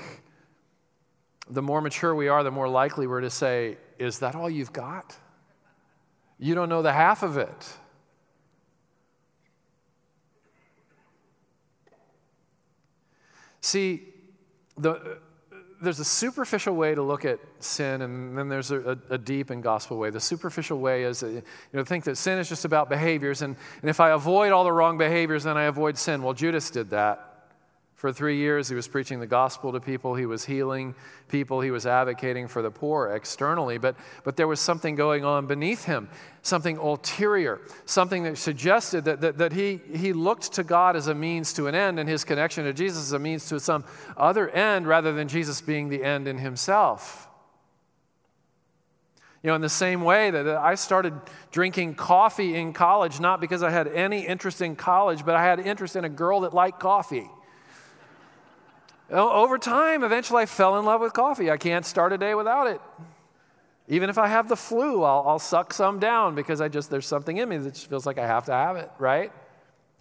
the 1.48 1.62
more 1.62 1.80
mature 1.80 2.16
we 2.16 2.28
are, 2.28 2.44
the 2.44 2.50
more 2.50 2.68
likely 2.68 3.06
we're 3.06 3.22
to 3.22 3.30
say, 3.30 3.78
Is 4.00 4.18
that 4.20 4.34
all 4.34 4.50
you've 4.50 4.74
got? 4.74 5.16
You 6.40 6.56
don't 6.56 6.70
know 6.70 6.82
the 6.82 6.94
half 6.94 7.22
of 7.22 7.38
it. 7.38 7.78
See, 13.62 14.03
the, 14.77 14.91
uh, 14.91 15.00
there's 15.82 16.00
a 16.00 16.06
superficial 16.06 16.75
way 16.75 16.94
to 16.94 17.01
look 17.01 17.25
at 17.25 17.39
sin, 17.60 18.01
and 18.01 18.38
then 18.38 18.50
there's 18.50 18.72
a, 18.72 18.98
a, 19.10 19.18
deep 19.18 19.50
and 19.50 19.63
gospel 19.63 19.98
way. 19.98 20.12
The 20.12 20.20
superficial 20.20 20.80
way 20.80 21.03
is, 21.03 21.24
uh, 21.24 21.27
you 21.27 21.44
know, 21.74 21.84
think 21.84 22.03
that 22.03 22.18
sin 22.18 22.38
is 22.38 22.50
just 22.50 22.65
about 22.65 22.89
behaviors, 22.89 23.41
and, 23.41 23.56
and 23.82 23.89
if 23.89 24.00
I 24.00 24.12
avoid 24.12 24.51
all 24.51 24.63
the 24.63 24.72
wrong 24.72 24.98
behaviors, 24.98 25.44
then 25.44 25.58
I 25.58 25.63
avoid 25.63 25.98
sin. 25.98 26.22
Well, 26.22 26.34
Judas 26.34 26.70
did 26.70 26.91
that. 26.91 27.31
For 28.01 28.12
three 28.12 28.38
years, 28.38 28.67
he 28.67 28.74
was 28.74 28.88
preaching 28.88 29.20
the 29.20 29.27
gospel 29.27 29.72
to 29.74 29.79
people. 29.79 30.15
He 30.15 30.25
was 30.25 30.43
healing 30.43 30.96
people. 31.27 31.62
He 31.62 31.70
was 31.70 31.86
advocating 31.86 32.48
for 32.48 32.63
the 32.63 32.72
poor 32.72 33.10
externally. 33.10 33.77
But, 33.77 33.96
but 34.24 34.36
there 34.38 34.48
was 34.48 34.60
something 34.60 34.96
going 34.96 35.24
on 35.24 35.46
beneath 35.46 35.86
him, 35.86 36.10
something 36.41 36.77
ulterior, 36.77 37.62
something 37.86 38.24
that 38.24 38.39
suggested 38.39 39.05
that, 39.05 39.22
that, 39.22 39.38
that 39.38 39.53
he, 39.53 39.81
he 39.93 40.13
looked 40.13 40.53
to 40.53 40.63
God 40.63 40.96
as 40.96 41.05
a 41.10 41.13
means 41.13 41.53
to 41.53 41.67
an 41.67 41.75
end 41.75 42.00
and 42.00 42.10
his 42.10 42.24
connection 42.24 42.65
to 42.65 42.74
Jesus 42.74 43.03
as 43.03 43.13
a 43.13 43.20
means 43.20 43.48
to 43.50 43.60
some 43.60 43.86
other 44.17 44.50
end 44.50 44.88
rather 44.88 45.13
than 45.13 45.27
Jesus 45.27 45.62
being 45.62 45.89
the 45.89 46.03
end 46.03 46.27
in 46.27 46.39
himself. 46.39 47.29
You 49.43 49.50
know, 49.50 49.55
in 49.55 49.62
the 49.62 49.70
same 49.70 50.01
way 50.01 50.31
that 50.31 50.48
I 50.48 50.74
started 50.74 51.13
drinking 51.51 51.93
coffee 51.93 52.55
in 52.55 52.74
college, 52.74 53.20
not 53.20 53.39
because 53.39 53.62
I 53.62 53.70
had 53.70 53.88
any 53.88 54.25
interest 54.25 54.60
in 54.60 54.75
college, 54.75 55.24
but 55.24 55.36
I 55.36 55.43
had 55.43 55.60
interest 55.60 55.96
in 55.96 56.03
a 56.03 56.10
girl 56.10 56.39
that 56.39 56.53
liked 56.55 56.79
coffee. 56.79 57.29
Over 59.12 59.58
time, 59.58 60.03
eventually 60.03 60.44
I 60.44 60.46
fell 60.46 60.80
in 60.80 60.86
love 60.86 61.01
with 61.01 61.12
coffee. 61.12 61.51
I 61.51 61.58
can't 61.58 61.86
start 61.86 62.13
a 62.13 62.18
day 62.18 62.34
without 62.34 62.68
it. 62.68 62.82
Even 63.89 64.10
if 64.10 64.18
I 64.18 64.27
have 64.27 64.48
the 64.48 64.56
flu, 64.56 65.03
I'll, 65.03 65.24
I'll 65.27 65.39
suck 65.39 65.74
some 65.74 66.00
down 66.00 66.34
because 66.34 66.62
I 66.62 66.70
just, 66.70 66.89
there's 66.89 67.06
something 67.06 67.36
in 67.36 67.50
me 67.50 67.58
that 67.58 67.74
just 67.74 67.89
feels 67.89 68.06
like 68.06 68.18
I 68.18 68.25
have 68.25 68.46
to 68.46 68.53
have 68.53 68.77
it, 68.77 68.89
right? 69.00 69.32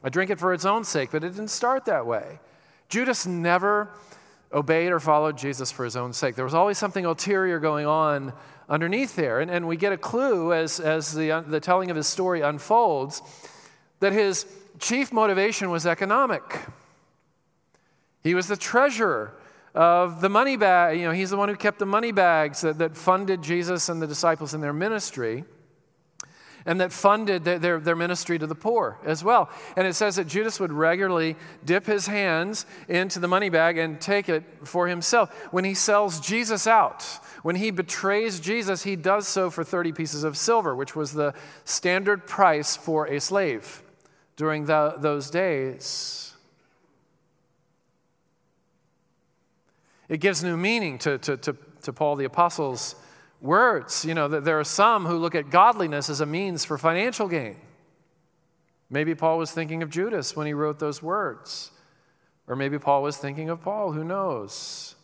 I 0.05 0.11
drink 0.11 0.31
it 0.31 0.39
for 0.39 0.55
its 0.55 0.65
own 0.65 0.85
sake, 0.85 1.11
but 1.11 1.25
it 1.25 1.31
didn't 1.31 1.49
start 1.49 1.87
that 1.87 2.07
way. 2.07 2.39
Judas 2.89 3.27
never 3.27 3.91
obeyed 4.53 4.93
or 4.93 5.01
followed 5.01 5.37
Jesus 5.37 5.73
for 5.73 5.85
his 5.85 5.97
own 5.97 6.13
sake. 6.13 6.37
There 6.37 6.45
was 6.45 6.55
always 6.55 6.79
something 6.79 7.05
ulterior 7.05 7.59
going 7.59 7.87
on 7.87 8.33
underneath 8.69 9.17
there. 9.17 9.41
And, 9.41 9.51
and 9.51 9.67
we 9.67 9.77
get 9.77 9.93
a 9.93 9.97
clue 9.97 10.53
as, 10.53 10.79
as 10.79 11.13
the, 11.13 11.33
uh, 11.33 11.41
the 11.41 11.61
telling 11.61 11.91
of 11.91 11.97
his 11.97 12.07
story 12.07 12.43
unfolds 12.43 13.23
that 13.99 14.13
his 14.13 14.47
chief 14.79 15.13
motivation 15.13 15.71
was 15.71 15.85
economic. 15.87 16.43
He 18.23 18.35
was 18.35 18.49
the 18.49 18.57
treasurer 18.57 19.35
of 19.75 20.21
the 20.21 20.29
money 20.29 20.57
bag. 20.57 20.99
You 20.99 21.07
know, 21.07 21.13
he's 21.13 21.31
the 21.31 21.37
one 21.37 21.49
who 21.49 21.57
kept 21.57 21.79
the 21.79 21.87
money 21.87 22.13
bags 22.13 22.61
that, 22.63 22.79
that 22.79 22.97
funded 22.97 23.43
Jesus 23.43 23.89
and 23.89 24.01
the 24.03 24.07
disciples 24.07 24.55
in 24.55 24.61
their 24.61 24.73
ministry 24.73 25.45
and 26.67 26.81
that 26.81 26.93
funded 26.93 27.45
their, 27.45 27.79
their 27.79 27.97
ministry 27.97 28.39
to 28.39 28.47
the 28.47 28.55
poor 28.55 28.99
as 29.05 29.25
well. 29.25 29.51
And 29.77 29.87
it 29.87 29.95
says 29.95 30.17
that 30.17 30.27
Judas 30.27 30.61
would 30.61 30.73
regularly 30.73 31.37
dip 31.65 31.87
his 31.87 32.07
hands 32.07 32.67
into 32.89 33.19
the 33.19 33.29
money 33.29 33.49
bag 33.49 33.79
and 33.79 34.01
take 34.01 34.29
it 34.29 34.45
for 34.65 34.87
himself. 34.87 35.31
When 35.53 35.65
he 35.65 35.75
sells 35.75 36.21
Jesus 36.21 36.67
out, 36.67 37.03
when 37.43 37.57
he 37.57 37.71
betrays 37.71 38.41
Jesus, 38.41 38.83
he 38.83 38.97
does 38.97 39.27
so 39.27 39.51
for 39.51 39.65
30 39.65 39.93
pieces 39.93 40.25
of 40.25 40.37
silver, 40.37 40.77
which 40.77 40.95
was 40.95 41.13
the 41.13 41.35
standard 41.65 42.27
price 42.27 42.77
for 42.77 43.07
a 43.07 43.21
slave 43.21 43.83
during 44.37 44.67
the, 44.67 44.95
those 44.99 45.31
days. 45.31 46.30
It 50.11 50.19
gives 50.19 50.43
new 50.43 50.57
meaning 50.57 50.99
to, 50.99 51.19
to, 51.19 51.37
to, 51.37 51.57
to 51.83 51.93
Paul 51.93 52.17
the 52.17 52.25
Apostle's 52.25 52.97
words. 53.41 54.05
You 54.05 54.15
know, 54.15 54.27
that 54.27 54.45
there 54.45 54.59
are 54.59 54.65
some 54.65 55.07
who 55.07 55.17
look 55.17 55.37
at 55.37 55.51
godliness 55.51 56.11
as 56.11 56.21
a 56.21 56.27
means 56.27 56.65
for 56.65 56.77
financial 56.77 57.29
gain. 57.29 57.57
Maybe 58.91 59.15
Paul 59.15 59.39
was 59.39 59.53
thinking 59.53 59.85
of 59.85 59.89
Judas 59.89 60.35
when 60.35 60.49
he 60.49 60.53
wrote 60.53 60.81
those 60.81 61.01
words. 61.01 61.71
Or 62.49 62.57
maybe 62.57 62.77
Paul 62.77 63.05
was 63.05 63.19
thinking 63.19 63.51
of 63.51 63.63
Paul, 63.63 63.93
who 63.93 64.03
knows? 64.03 64.97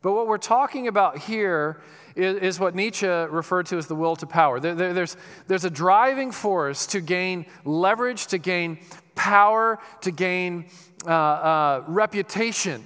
But 0.00 0.12
what 0.12 0.26
we're 0.26 0.38
talking 0.38 0.88
about 0.88 1.18
here 1.18 1.82
is, 2.16 2.36
is 2.36 2.58
what 2.58 2.74
Nietzsche 2.74 3.06
referred 3.06 3.66
to 3.66 3.76
as 3.76 3.86
the 3.86 3.94
will 3.94 4.16
to 4.16 4.26
power. 4.26 4.60
There, 4.60 4.74
there, 4.74 4.94
there's, 4.94 5.18
there's 5.46 5.66
a 5.66 5.70
driving 5.70 6.32
force 6.32 6.86
to 6.86 7.02
gain 7.02 7.44
leverage, 7.66 8.28
to 8.28 8.38
gain 8.38 8.78
power, 9.14 9.78
to 10.00 10.10
gain 10.10 10.70
uh, 11.06 11.10
uh, 11.10 11.84
reputation 11.86 12.82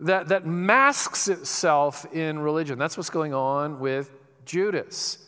that, 0.00 0.28
that 0.28 0.46
masks 0.46 1.28
itself 1.28 2.06
in 2.14 2.38
religion. 2.38 2.78
That's 2.78 2.96
what's 2.96 3.10
going 3.10 3.34
on 3.34 3.80
with 3.80 4.10
Judas. 4.44 5.18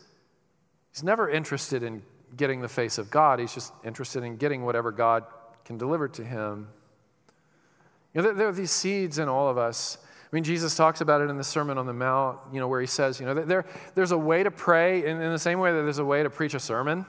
He's 0.91 1.03
never 1.03 1.29
interested 1.29 1.83
in 1.83 2.01
getting 2.35 2.61
the 2.61 2.67
face 2.67 2.97
of 2.97 3.11
God, 3.11 3.39
he's 3.39 3.53
just 3.53 3.71
interested 3.83 4.23
in 4.23 4.37
getting 4.37 4.65
whatever 4.65 4.91
God 4.91 5.23
can 5.65 5.77
deliver 5.77 6.07
to 6.07 6.23
him. 6.23 6.67
You 8.13 8.21
know, 8.21 8.27
there, 8.27 8.33
there 8.33 8.47
are 8.47 8.53
these 8.53 8.71
seeds 8.71 9.19
in 9.19 9.29
all 9.29 9.47
of 9.47 9.57
us. 9.57 9.99
I 10.01 10.35
mean, 10.35 10.43
Jesus 10.43 10.75
talks 10.75 11.01
about 11.01 11.21
it 11.21 11.29
in 11.29 11.37
the 11.37 11.43
Sermon 11.43 11.77
on 11.77 11.85
the 11.85 11.93
Mount, 11.93 12.39
you 12.51 12.59
know, 12.59 12.67
where 12.67 12.81
he 12.81 12.87
says, 12.87 13.19
you 13.19 13.27
know, 13.27 13.35
there, 13.35 13.65
there's 13.93 14.11
a 14.11 14.17
way 14.17 14.41
to 14.41 14.49
pray 14.49 15.05
in, 15.05 15.21
in 15.21 15.31
the 15.31 15.37
same 15.37 15.59
way 15.59 15.71
that 15.71 15.83
there's 15.83 15.99
a 15.99 16.05
way 16.05 16.23
to 16.23 16.29
preach 16.29 16.55
a 16.55 16.59
sermon 16.59 17.05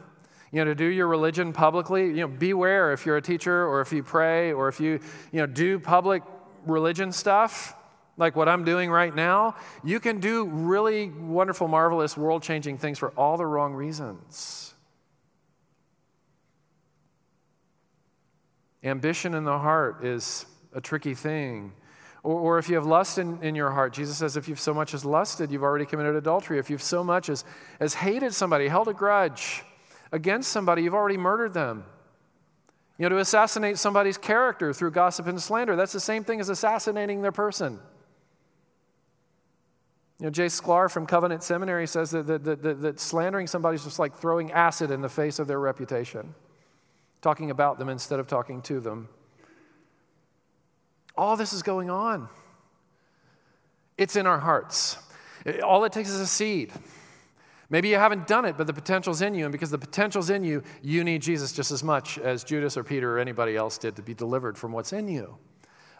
you 0.54 0.60
know, 0.60 0.66
to 0.66 0.74
do 0.76 0.84
your 0.84 1.08
religion 1.08 1.52
publicly, 1.52 2.06
you 2.06 2.20
know, 2.20 2.28
beware 2.28 2.92
if 2.92 3.04
you're 3.04 3.16
a 3.16 3.22
teacher 3.22 3.66
or 3.66 3.80
if 3.80 3.92
you 3.92 4.04
pray 4.04 4.52
or 4.52 4.68
if 4.68 4.78
you, 4.78 5.00
you 5.32 5.40
know, 5.40 5.46
do 5.46 5.80
public 5.80 6.22
religion 6.66 7.12
stuff, 7.12 7.74
like 8.16 8.36
what 8.36 8.48
I'm 8.48 8.64
doing 8.64 8.90
right 8.90 9.14
now, 9.14 9.56
you 9.82 10.00
can 10.00 10.20
do 10.20 10.46
really 10.46 11.08
wonderful, 11.08 11.68
marvelous, 11.68 12.16
world 12.16 12.42
changing 12.42 12.78
things 12.78 12.98
for 12.98 13.10
all 13.10 13.36
the 13.36 13.46
wrong 13.46 13.74
reasons. 13.74 14.74
Ambition 18.84 19.34
in 19.34 19.44
the 19.44 19.58
heart 19.58 20.04
is 20.04 20.46
a 20.74 20.80
tricky 20.80 21.14
thing. 21.14 21.72
Or, 22.22 22.40
or, 22.40 22.58
if 22.58 22.68
you 22.68 22.74
have 22.76 22.86
lust 22.86 23.18
in, 23.18 23.42
in 23.42 23.54
your 23.54 23.70
heart, 23.70 23.92
Jesus 23.92 24.18
says, 24.18 24.36
if 24.36 24.48
you've 24.48 24.60
so 24.60 24.74
much 24.74 24.94
as 24.94 25.04
lusted, 25.04 25.50
you've 25.50 25.62
already 25.62 25.86
committed 25.86 26.16
adultery. 26.16 26.58
If 26.58 26.70
you've 26.70 26.82
so 26.82 27.02
much 27.02 27.28
as, 27.28 27.44
as 27.80 27.94
hated 27.94 28.34
somebody, 28.34 28.68
held 28.68 28.88
a 28.88 28.94
grudge 28.94 29.62
against 30.12 30.50
somebody, 30.50 30.82
you've 30.82 30.94
already 30.94 31.16
murdered 31.16 31.54
them. 31.54 31.84
You 32.98 33.04
know, 33.04 33.16
to 33.16 33.18
assassinate 33.18 33.78
somebody's 33.78 34.16
character 34.16 34.72
through 34.72 34.92
gossip 34.92 35.26
and 35.26 35.40
slander, 35.42 35.74
that's 35.74 35.92
the 35.92 36.00
same 36.00 36.22
thing 36.22 36.40
as 36.40 36.48
assassinating 36.48 37.22
their 37.22 37.32
person. 37.32 37.80
You 40.20 40.26
know, 40.26 40.30
Jay 40.30 40.46
Sklar 40.46 40.90
from 40.90 41.06
Covenant 41.06 41.42
Seminary 41.42 41.88
says 41.88 42.12
that, 42.12 42.26
that, 42.28 42.44
that, 42.44 42.80
that, 42.82 43.00
slandering 43.00 43.48
somebody 43.48 43.74
is 43.74 43.84
just 43.84 43.98
like 43.98 44.14
throwing 44.16 44.52
acid 44.52 44.92
in 44.92 45.00
the 45.00 45.08
face 45.08 45.40
of 45.40 45.48
their 45.48 45.58
reputation, 45.58 46.34
talking 47.20 47.50
about 47.50 47.78
them 47.78 47.88
instead 47.88 48.20
of 48.20 48.28
talking 48.28 48.62
to 48.62 48.78
them. 48.78 49.08
All 51.16 51.36
this 51.36 51.52
is 51.52 51.62
going 51.62 51.90
on. 51.90 52.28
It's 53.98 54.14
in 54.14 54.26
our 54.26 54.38
hearts. 54.38 54.98
All 55.64 55.84
it 55.84 55.92
takes 55.92 56.10
is 56.10 56.20
a 56.20 56.26
seed. 56.26 56.72
Maybe 57.70 57.88
you 57.88 57.96
haven't 57.96 58.26
done 58.26 58.44
it, 58.44 58.56
but 58.56 58.66
the 58.66 58.72
potential's 58.72 59.22
in 59.22 59.34
you. 59.34 59.44
And 59.44 59.52
because 59.52 59.70
the 59.70 59.78
potential's 59.78 60.30
in 60.30 60.44
you, 60.44 60.62
you 60.82 61.02
need 61.02 61.22
Jesus 61.22 61.52
just 61.52 61.70
as 61.70 61.82
much 61.82 62.18
as 62.18 62.44
Judas 62.44 62.76
or 62.76 62.84
Peter 62.84 63.16
or 63.16 63.18
anybody 63.18 63.56
else 63.56 63.78
did 63.78 63.96
to 63.96 64.02
be 64.02 64.14
delivered 64.14 64.58
from 64.58 64.72
what's 64.72 64.92
in 64.92 65.08
you. 65.08 65.36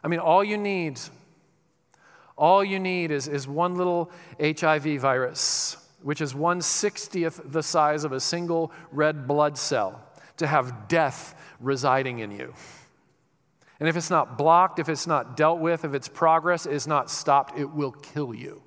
I 0.02 0.08
mean, 0.08 0.20
all 0.20 0.44
you 0.44 0.58
need, 0.58 1.00
all 2.36 2.62
you 2.62 2.78
need 2.78 3.10
is, 3.10 3.28
is 3.28 3.48
one 3.48 3.76
little 3.76 4.10
HIV 4.38 5.00
virus, 5.00 5.78
which 6.02 6.20
is 6.20 6.34
160th 6.34 7.50
the 7.50 7.62
size 7.62 8.04
of 8.04 8.12
a 8.12 8.20
single 8.20 8.70
red 8.92 9.26
blood 9.26 9.56
cell, 9.56 10.06
to 10.36 10.46
have 10.46 10.88
death 10.88 11.34
residing 11.60 12.18
in 12.18 12.30
you. 12.30 12.52
And 13.80 13.88
if 13.88 13.96
it's 13.96 14.10
not 14.10 14.36
blocked, 14.36 14.78
if 14.78 14.88
it's 14.88 15.06
not 15.06 15.36
dealt 15.36 15.60
with, 15.60 15.84
if 15.84 15.94
its 15.94 16.08
progress 16.08 16.66
is 16.66 16.86
not 16.86 17.10
stopped, 17.10 17.58
it 17.58 17.70
will 17.70 17.92
kill 17.92 18.34
you. 18.34 18.62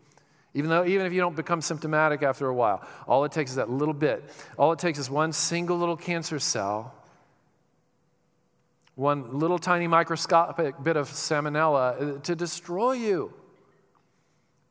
Even 0.57 0.71
though, 0.71 0.85
even 0.85 1.05
if 1.05 1.13
you 1.13 1.19
don't 1.19 1.35
become 1.35 1.61
symptomatic 1.61 2.23
after 2.23 2.47
a 2.47 2.53
while, 2.53 2.81
all 3.07 3.23
it 3.25 3.31
takes 3.31 3.51
is 3.51 3.57
that 3.57 3.69
little 3.69 3.93
bit. 3.93 4.27
All 4.57 4.71
it 4.71 4.79
takes 4.79 4.97
is 4.97 5.07
one 5.07 5.31
single 5.31 5.77
little 5.77 5.95
cancer 5.95 6.39
cell, 6.39 6.95
one 8.95 9.37
little 9.37 9.59
tiny 9.59 9.85
microscopic 9.85 10.73
bit 10.81 10.97
of 10.97 11.11
salmonella 11.11 12.17
uh, 12.17 12.19
to 12.21 12.35
destroy 12.35 12.93
you. 12.93 13.31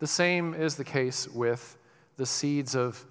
The 0.01 0.09
same 0.09 0.55
is 0.55 0.75
the 0.75 0.83
case 0.83 1.29
with 1.29 1.79
the 2.16 2.27
seeds 2.27 2.75
of 2.75 3.07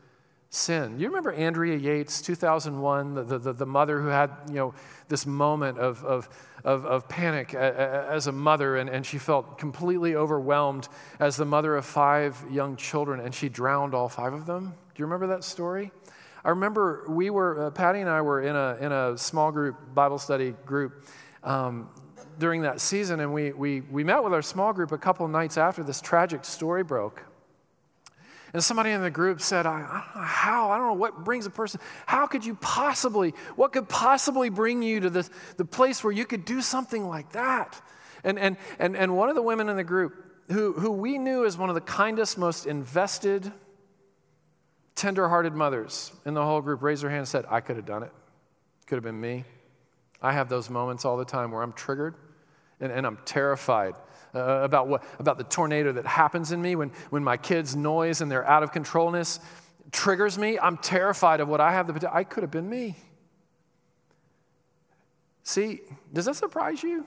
sin. 0.49 0.99
You 0.99 1.07
remember 1.07 1.33
Andrea 1.33 1.77
Yates, 1.77 2.21
2001, 2.21 3.13
the, 3.13 3.37
the, 3.37 3.53
the 3.53 3.65
mother 3.65 4.01
who 4.01 4.07
had, 4.07 4.31
you 4.47 4.55
know, 4.55 4.73
this 5.07 5.25
moment 5.25 5.77
of, 5.77 6.03
of, 6.03 6.29
of, 6.63 6.85
of 6.85 7.07
panic 7.07 7.53
as 7.53 8.27
a 8.27 8.31
mother, 8.31 8.77
and, 8.77 8.89
and 8.89 9.05
she 9.05 9.17
felt 9.17 9.57
completely 9.57 10.15
overwhelmed 10.15 10.87
as 11.19 11.35
the 11.35 11.45
mother 11.45 11.75
of 11.75 11.85
five 11.85 12.43
young 12.49 12.75
children, 12.75 13.19
and 13.19 13.33
she 13.33 13.49
drowned 13.49 13.93
all 13.93 14.09
five 14.09 14.33
of 14.33 14.45
them. 14.45 14.65
Do 14.65 15.01
you 15.01 15.05
remember 15.05 15.27
that 15.27 15.43
story? 15.43 15.91
I 16.43 16.49
remember 16.49 17.05
we 17.09 17.29
were, 17.29 17.67
uh, 17.67 17.71
Patty 17.71 17.99
and 17.99 18.09
I 18.09 18.21
were 18.21 18.41
in 18.41 18.55
a, 18.55 18.77
in 18.79 18.91
a 18.91 19.17
small 19.17 19.51
group, 19.51 19.75
Bible 19.93 20.19
study 20.19 20.53
group, 20.65 21.05
um, 21.43 21.89
during 22.39 22.61
that 22.61 22.81
season, 22.81 23.19
and 23.19 23.33
we, 23.33 23.51
we, 23.51 23.81
we 23.81 24.03
met 24.03 24.23
with 24.23 24.33
our 24.33 24.41
small 24.41 24.73
group 24.73 24.91
a 24.91 24.97
couple 24.97 25.27
nights 25.27 25.57
after 25.57 25.83
this 25.83 26.01
tragic 26.01 26.45
story 26.45 26.83
broke. 26.83 27.23
And 28.55 28.63
somebody 28.63 28.91
in 28.91 29.01
the 29.01 29.11
group 29.11 29.41
said, 29.41 29.65
I, 29.65 29.81
I, 29.81 30.03
don't 30.05 30.15
know 30.15 30.21
how, 30.21 30.71
I 30.71 30.77
don't 30.77 30.87
know 30.87 30.93
what 30.93 31.25
brings 31.25 31.45
a 31.45 31.49
person, 31.49 31.81
how 32.05 32.25
could 32.25 32.45
you 32.45 32.55
possibly, 32.55 33.33
what 33.57 33.73
could 33.73 33.89
possibly 33.89 34.47
bring 34.47 34.81
you 34.81 35.01
to 35.01 35.09
this, 35.09 35.29
the 35.57 35.65
place 35.65 36.01
where 36.01 36.13
you 36.13 36.23
could 36.23 36.45
do 36.45 36.61
something 36.61 37.05
like 37.05 37.33
that? 37.33 37.81
And, 38.23 38.39
and, 38.39 38.55
and, 38.79 38.95
and 38.95 39.17
one 39.17 39.27
of 39.27 39.35
the 39.35 39.41
women 39.41 39.67
in 39.67 39.75
the 39.75 39.83
group, 39.83 40.13
who, 40.49 40.71
who 40.71 40.91
we 40.91 41.17
knew 41.17 41.45
as 41.45 41.57
one 41.57 41.67
of 41.67 41.75
the 41.75 41.81
kindest, 41.81 42.37
most 42.37 42.65
invested, 42.65 43.51
tender-hearted 44.95 45.53
mothers 45.53 46.13
in 46.25 46.33
the 46.33 46.41
whole 46.41 46.61
group, 46.61 46.81
raised 46.81 47.03
her 47.03 47.09
hand 47.09 47.19
and 47.19 47.27
said, 47.27 47.43
I 47.49 47.59
could 47.59 47.75
have 47.75 47.85
done 47.85 48.03
it. 48.03 48.13
Could 48.87 48.95
have 48.95 49.03
been 49.03 49.19
me. 49.19 49.43
I 50.21 50.31
have 50.31 50.47
those 50.47 50.69
moments 50.69 51.03
all 51.03 51.17
the 51.17 51.25
time 51.25 51.51
where 51.51 51.61
I'm 51.61 51.73
triggered 51.73 52.15
and, 52.79 52.89
and 52.89 53.05
I'm 53.05 53.17
terrified 53.25 53.95
uh, 54.35 54.61
about, 54.63 54.87
what, 54.87 55.03
about 55.19 55.37
the 55.37 55.43
tornado 55.43 55.91
that 55.93 56.05
happens 56.05 56.51
in 56.51 56.61
me 56.61 56.75
when, 56.75 56.91
when 57.09 57.23
my 57.23 57.37
kids 57.37 57.75
noise 57.75 58.21
and 58.21 58.29
their 58.31 58.45
out 58.45 58.63
of 58.63 58.71
controlness 58.71 59.39
triggers 59.91 60.37
me. 60.37 60.59
I'm 60.59 60.77
terrified 60.77 61.39
of 61.39 61.47
what 61.47 61.61
I 61.61 61.71
have 61.71 61.87
the 61.87 61.93
potential. 61.93 62.17
I 62.17 62.23
could 62.23 62.43
have 62.43 62.51
been 62.51 62.69
me. 62.69 62.95
See, 65.43 65.81
does 66.11 66.25
that 66.25 66.35
surprise 66.35 66.83
you? 66.83 67.05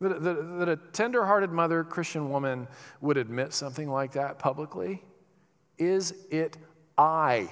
That, 0.00 0.22
that, 0.22 0.58
that 0.58 0.68
a 0.68 0.76
tender 0.76 1.24
hearted 1.24 1.50
mother, 1.50 1.82
Christian 1.82 2.30
woman, 2.30 2.68
would 3.00 3.16
admit 3.16 3.52
something 3.52 3.90
like 3.90 4.12
that 4.12 4.38
publicly? 4.38 5.02
Is 5.78 6.14
it 6.30 6.56
I? 6.96 7.50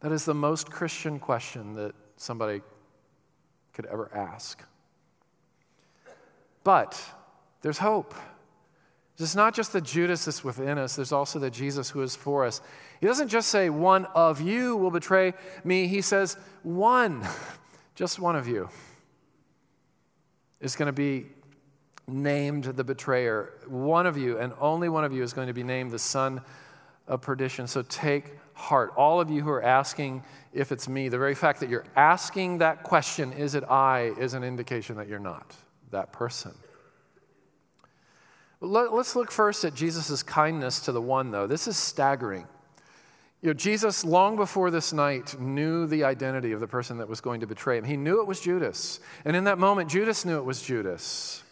That 0.00 0.12
is 0.12 0.24
the 0.24 0.34
most 0.34 0.70
Christian 0.70 1.18
question 1.18 1.74
that 1.74 1.94
somebody 2.16 2.62
could 3.72 3.86
ever 3.86 4.10
ask. 4.14 4.62
But 6.68 7.02
there's 7.62 7.78
hope. 7.78 8.14
It's 9.18 9.34
not 9.34 9.54
just 9.54 9.72
the 9.72 9.80
Judas 9.80 10.26
that's 10.26 10.44
within 10.44 10.76
us, 10.76 10.96
there's 10.96 11.12
also 11.12 11.38
the 11.38 11.48
Jesus 11.48 11.88
who 11.88 12.02
is 12.02 12.14
for 12.14 12.44
us. 12.44 12.60
He 13.00 13.06
doesn't 13.06 13.28
just 13.28 13.48
say, 13.48 13.70
One 13.70 14.04
of 14.14 14.42
you 14.42 14.76
will 14.76 14.90
betray 14.90 15.32
me. 15.64 15.86
He 15.86 16.02
says, 16.02 16.36
One, 16.64 17.26
just 17.94 18.18
one 18.18 18.36
of 18.36 18.46
you, 18.46 18.68
is 20.60 20.76
going 20.76 20.88
to 20.88 20.92
be 20.92 21.28
named 22.06 22.64
the 22.64 22.84
betrayer. 22.84 23.54
One 23.66 24.04
of 24.04 24.18
you, 24.18 24.36
and 24.36 24.52
only 24.60 24.90
one 24.90 25.04
of 25.04 25.12
you, 25.14 25.22
is 25.22 25.32
going 25.32 25.46
to 25.46 25.54
be 25.54 25.62
named 25.62 25.90
the 25.90 25.98
son 25.98 26.42
of 27.06 27.22
perdition. 27.22 27.66
So 27.66 27.80
take 27.80 28.32
heart. 28.52 28.92
All 28.94 29.22
of 29.22 29.30
you 29.30 29.40
who 29.40 29.48
are 29.48 29.62
asking 29.62 30.22
if 30.52 30.70
it's 30.70 30.86
me, 30.86 31.08
the 31.08 31.16
very 31.16 31.34
fact 31.34 31.60
that 31.60 31.70
you're 31.70 31.86
asking 31.96 32.58
that 32.58 32.82
question, 32.82 33.32
is 33.32 33.54
it 33.54 33.64
I, 33.64 34.12
is 34.18 34.34
an 34.34 34.44
indication 34.44 34.96
that 34.96 35.08
you're 35.08 35.18
not. 35.18 35.56
That 35.90 36.12
person. 36.12 36.54
Let's 38.60 39.14
look 39.14 39.30
first 39.30 39.64
at 39.64 39.74
Jesus' 39.74 40.22
kindness 40.22 40.80
to 40.80 40.92
the 40.92 41.00
one, 41.00 41.30
though. 41.30 41.46
This 41.46 41.68
is 41.68 41.76
staggering. 41.76 42.46
You 43.40 43.50
know, 43.50 43.54
Jesus, 43.54 44.04
long 44.04 44.34
before 44.34 44.72
this 44.72 44.92
night, 44.92 45.38
knew 45.40 45.86
the 45.86 46.02
identity 46.02 46.50
of 46.50 46.58
the 46.58 46.66
person 46.66 46.98
that 46.98 47.08
was 47.08 47.20
going 47.20 47.40
to 47.40 47.46
betray 47.46 47.78
him. 47.78 47.84
He 47.84 47.96
knew 47.96 48.20
it 48.20 48.26
was 48.26 48.40
Judas. 48.40 48.98
And 49.24 49.36
in 49.36 49.44
that 49.44 49.58
moment, 49.58 49.88
Judas 49.88 50.24
knew 50.24 50.38
it 50.38 50.44
was 50.44 50.60
Judas. 50.60 51.44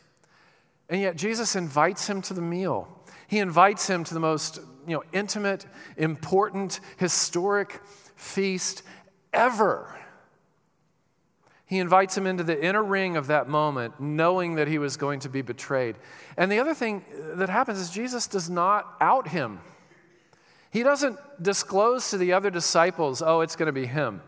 And 0.88 1.00
yet, 1.00 1.16
Jesus 1.16 1.54
invites 1.54 2.08
him 2.08 2.22
to 2.22 2.34
the 2.34 2.42
meal. 2.42 2.88
He 3.28 3.38
invites 3.38 3.88
him 3.88 4.02
to 4.02 4.14
the 4.14 4.20
most 4.20 4.58
you 4.86 4.94
know, 4.94 5.04
intimate, 5.12 5.66
important, 5.96 6.80
historic 6.96 7.80
feast 8.16 8.82
ever. 9.32 9.96
He 11.66 11.80
invites 11.80 12.16
him 12.16 12.28
into 12.28 12.44
the 12.44 12.64
inner 12.64 12.82
ring 12.82 13.16
of 13.16 13.26
that 13.26 13.48
moment, 13.48 14.00
knowing 14.00 14.54
that 14.54 14.68
he 14.68 14.78
was 14.78 14.96
going 14.96 15.20
to 15.20 15.28
be 15.28 15.42
betrayed. 15.42 15.96
And 16.36 16.50
the 16.50 16.60
other 16.60 16.74
thing 16.74 17.04
that 17.34 17.48
happens 17.48 17.80
is 17.80 17.90
Jesus 17.90 18.28
does 18.28 18.48
not 18.48 18.96
out 19.00 19.28
him. 19.28 19.60
He 20.70 20.84
doesn't 20.84 21.18
disclose 21.42 22.10
to 22.10 22.18
the 22.18 22.32
other 22.34 22.50
disciples, 22.50 23.20
oh, 23.20 23.40
it's 23.40 23.56
going 23.56 23.66
to 23.66 23.72
be 23.72 23.86
him. 23.86 24.22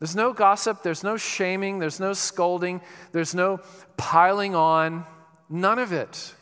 There's 0.00 0.16
no 0.16 0.32
gossip, 0.32 0.82
there's 0.82 1.04
no 1.04 1.16
shaming, 1.16 1.78
there's 1.78 2.00
no 2.00 2.12
scolding, 2.12 2.80
there's 3.12 3.34
no 3.34 3.60
piling 3.96 4.54
on, 4.54 5.04
none 5.48 5.78
of 5.78 5.92
it. 5.92 6.34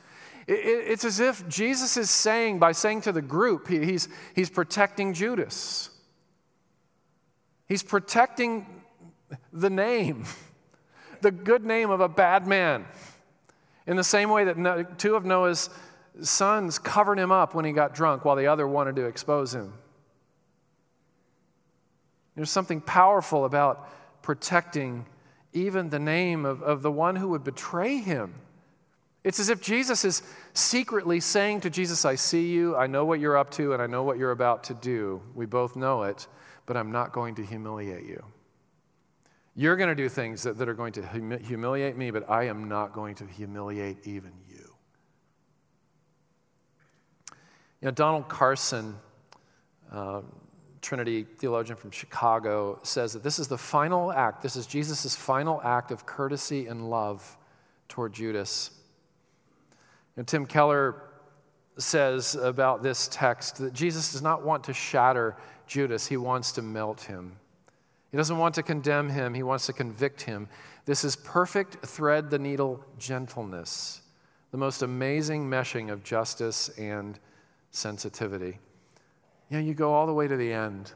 It's 0.47 1.05
as 1.05 1.21
if 1.21 1.47
Jesus 1.49 1.97
is 1.97 2.09
saying, 2.09 2.61
by 2.61 2.73
saying 2.73 3.03
to 3.03 3.13
the 3.13 3.23
group, 3.23 3.69
he's, 3.69 4.09
he's 4.35 4.49
protecting 4.49 5.13
Judas. 5.13 5.91
He's 7.67 7.83
protecting 7.83 8.65
the 9.53 9.71
name, 9.71 10.25
the 11.21 11.31
good 11.31 11.65
name 11.65 11.91
of 11.91 12.01
a 12.01 12.09
bad 12.09 12.47
man. 12.47 12.87
In 13.87 13.97
the 13.97 14.05
same 14.05 14.31
way 14.31 14.45
that 14.45 14.99
two 14.99 15.15
of 15.15 15.25
Noah's 15.25 15.71
sons 16.23 16.79
covered 16.79 17.19
him 17.19 17.31
up 17.31 17.55
when 17.55 17.65
he 17.65 17.73
got 17.73 17.95
drunk 17.95 18.25
while 18.25 18.37
the 18.37 18.47
other 18.47 18.67
wanted 18.67 18.97
to 18.97 19.05
expose 19.05 19.55
him. 19.55 19.73
There's 22.35 22.51
something 22.51 22.81
powerful 22.81 23.45
about 23.45 23.89
protecting 24.23 25.07
even 25.53 25.89
the 25.89 25.99
name 25.99 26.45
of, 26.45 26.63
of 26.63 26.83
the 26.83 26.93
one 26.93 27.17
who 27.17 27.29
would 27.29 27.45
betray 27.45 27.99
him. 27.99 28.35
It's 29.25 29.41
as 29.41 29.49
if 29.49 29.61
Jesus 29.61 30.05
is 30.05 30.23
secretly 30.53 31.19
saying 31.19 31.63
to 31.63 31.71
Jesus, 31.71 32.05
I 32.05 32.15
see 32.15 32.49
you, 32.49 32.77
I 32.77 32.87
know 32.87 33.05
what 33.05 33.19
you're 33.19 33.37
up 33.37 33.51
to, 33.53 33.73
and 33.73 33.83
I 33.83 33.87
know 33.87 34.03
what 34.03 34.19
you're 34.19 34.31
about 34.31 34.65
to 34.65 34.75
do. 34.75 35.21
We 35.35 35.47
both 35.47 35.75
know 35.75 36.05
it, 36.05 36.29
but 36.67 36.77
I'm 36.77 36.93
not 36.93 37.13
going 37.13 37.35
to 37.37 37.45
humiliate 37.45 38.05
you. 38.05 38.23
You're 39.59 39.77
going 39.77 39.89
to 39.89 39.95
do 39.95 40.11
things 40.11 40.43
that, 40.43 40.59
that 40.59 40.69
are 40.69 40.75
going 40.75 40.93
to 40.93 41.03
hum- 41.03 41.39
humiliate 41.39 41.97
me, 41.97 42.11
but 42.11 42.29
I 42.29 42.45
am 42.45 42.69
not 42.69 42.93
going 42.93 43.15
to 43.17 43.27
humiliate 43.27 44.07
even 44.07 44.33
you. 44.47 44.75
You 47.81 47.87
know, 47.87 47.91
Donald 47.91 48.29
Carson, 48.29 48.95
uh, 49.91 50.21
Trinity 50.83 51.25
theologian 51.25 51.77
from 51.79 51.91
Chicago, 51.91 52.79
says 52.83 53.15
that 53.15 53.23
this 53.23 53.39
is 53.39 53.49
the 53.49 53.57
final 53.57 54.13
act, 54.13 54.43
this 54.43 54.57
is 54.57 54.67
Jesus' 54.67 55.17
final 55.17 55.63
act 55.63 55.91
of 55.91 56.05
courtesy 56.05 56.67
and 56.67 56.91
love 56.91 57.39
toward 57.89 58.13
Judas. 58.13 58.71
And 60.19 60.29
Tim 60.29 60.45
Keller 60.45 61.03
says 61.79 62.35
about 62.35 62.83
this 62.83 63.09
text 63.11 63.57
that 63.57 63.73
Jesus 63.73 64.13
does 64.13 64.23
not 64.23 64.45
want 64.45 64.65
to 64.65 64.75
shatter 64.75 65.35
Judas, 65.67 66.07
he 66.07 66.19
wants 66.19 66.53
to 66.53 66.63
melt 66.63 67.01
him. 67.01 67.39
He 68.17 68.19
doesn't 68.19 68.39
want 68.39 68.55
to 68.55 68.63
condemn 68.63 69.11
him, 69.11 69.35
he 69.35 69.43
wants 69.43 69.67
to 69.67 69.75
convict 69.75 70.23
him. 70.23 70.49
This 70.87 71.05
is 71.05 71.17
perfect 71.17 71.85
thread 71.85 72.31
the 72.31 72.39
needle 72.39 72.83
gentleness, 72.99 74.01
the 74.53 74.57
most 74.57 74.81
amazing 74.81 75.45
meshing 75.45 75.93
of 75.93 76.03
justice 76.03 76.71
and 76.79 77.19
sensitivity. 77.73 78.59
You 79.51 79.59
know, 79.59 79.63
you 79.63 79.75
go 79.75 79.93
all 79.93 80.07
the 80.07 80.15
way 80.15 80.27
to 80.29 80.35
the 80.35 80.51
end 80.51 80.93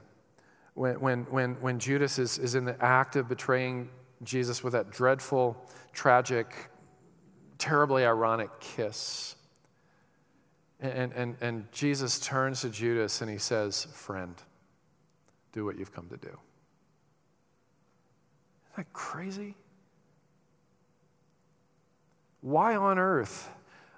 when, 0.73 0.99
when, 0.99 1.25
when, 1.25 1.57
when 1.61 1.79
Judas 1.79 2.19
is, 2.19 2.39
is 2.39 2.55
in 2.55 2.65
the 2.65 2.83
act 2.83 3.17
of 3.17 3.29
betraying 3.29 3.91
Jesus 4.23 4.65
with 4.65 4.73
that 4.73 4.91
dreadful, 4.91 5.63
tragic, 5.93 6.71
terribly 7.59 8.07
ironic 8.07 8.49
kiss. 8.61 9.37
And, 10.81 11.13
and, 11.13 11.37
and 11.43 11.71
Jesus 11.71 12.19
turns 12.19 12.63
to 12.63 12.71
Judas 12.71 13.21
and 13.21 13.31
he 13.31 13.37
says, 13.37 13.89
Friend, 13.93 14.35
do 15.53 15.67
what 15.67 15.77
you've 15.77 15.93
come 15.93 16.09
to 16.09 16.17
do 16.17 16.39
that 18.77 18.93
crazy? 18.93 19.55
Why 22.41 22.77
on 22.77 22.99
earth? 22.99 23.51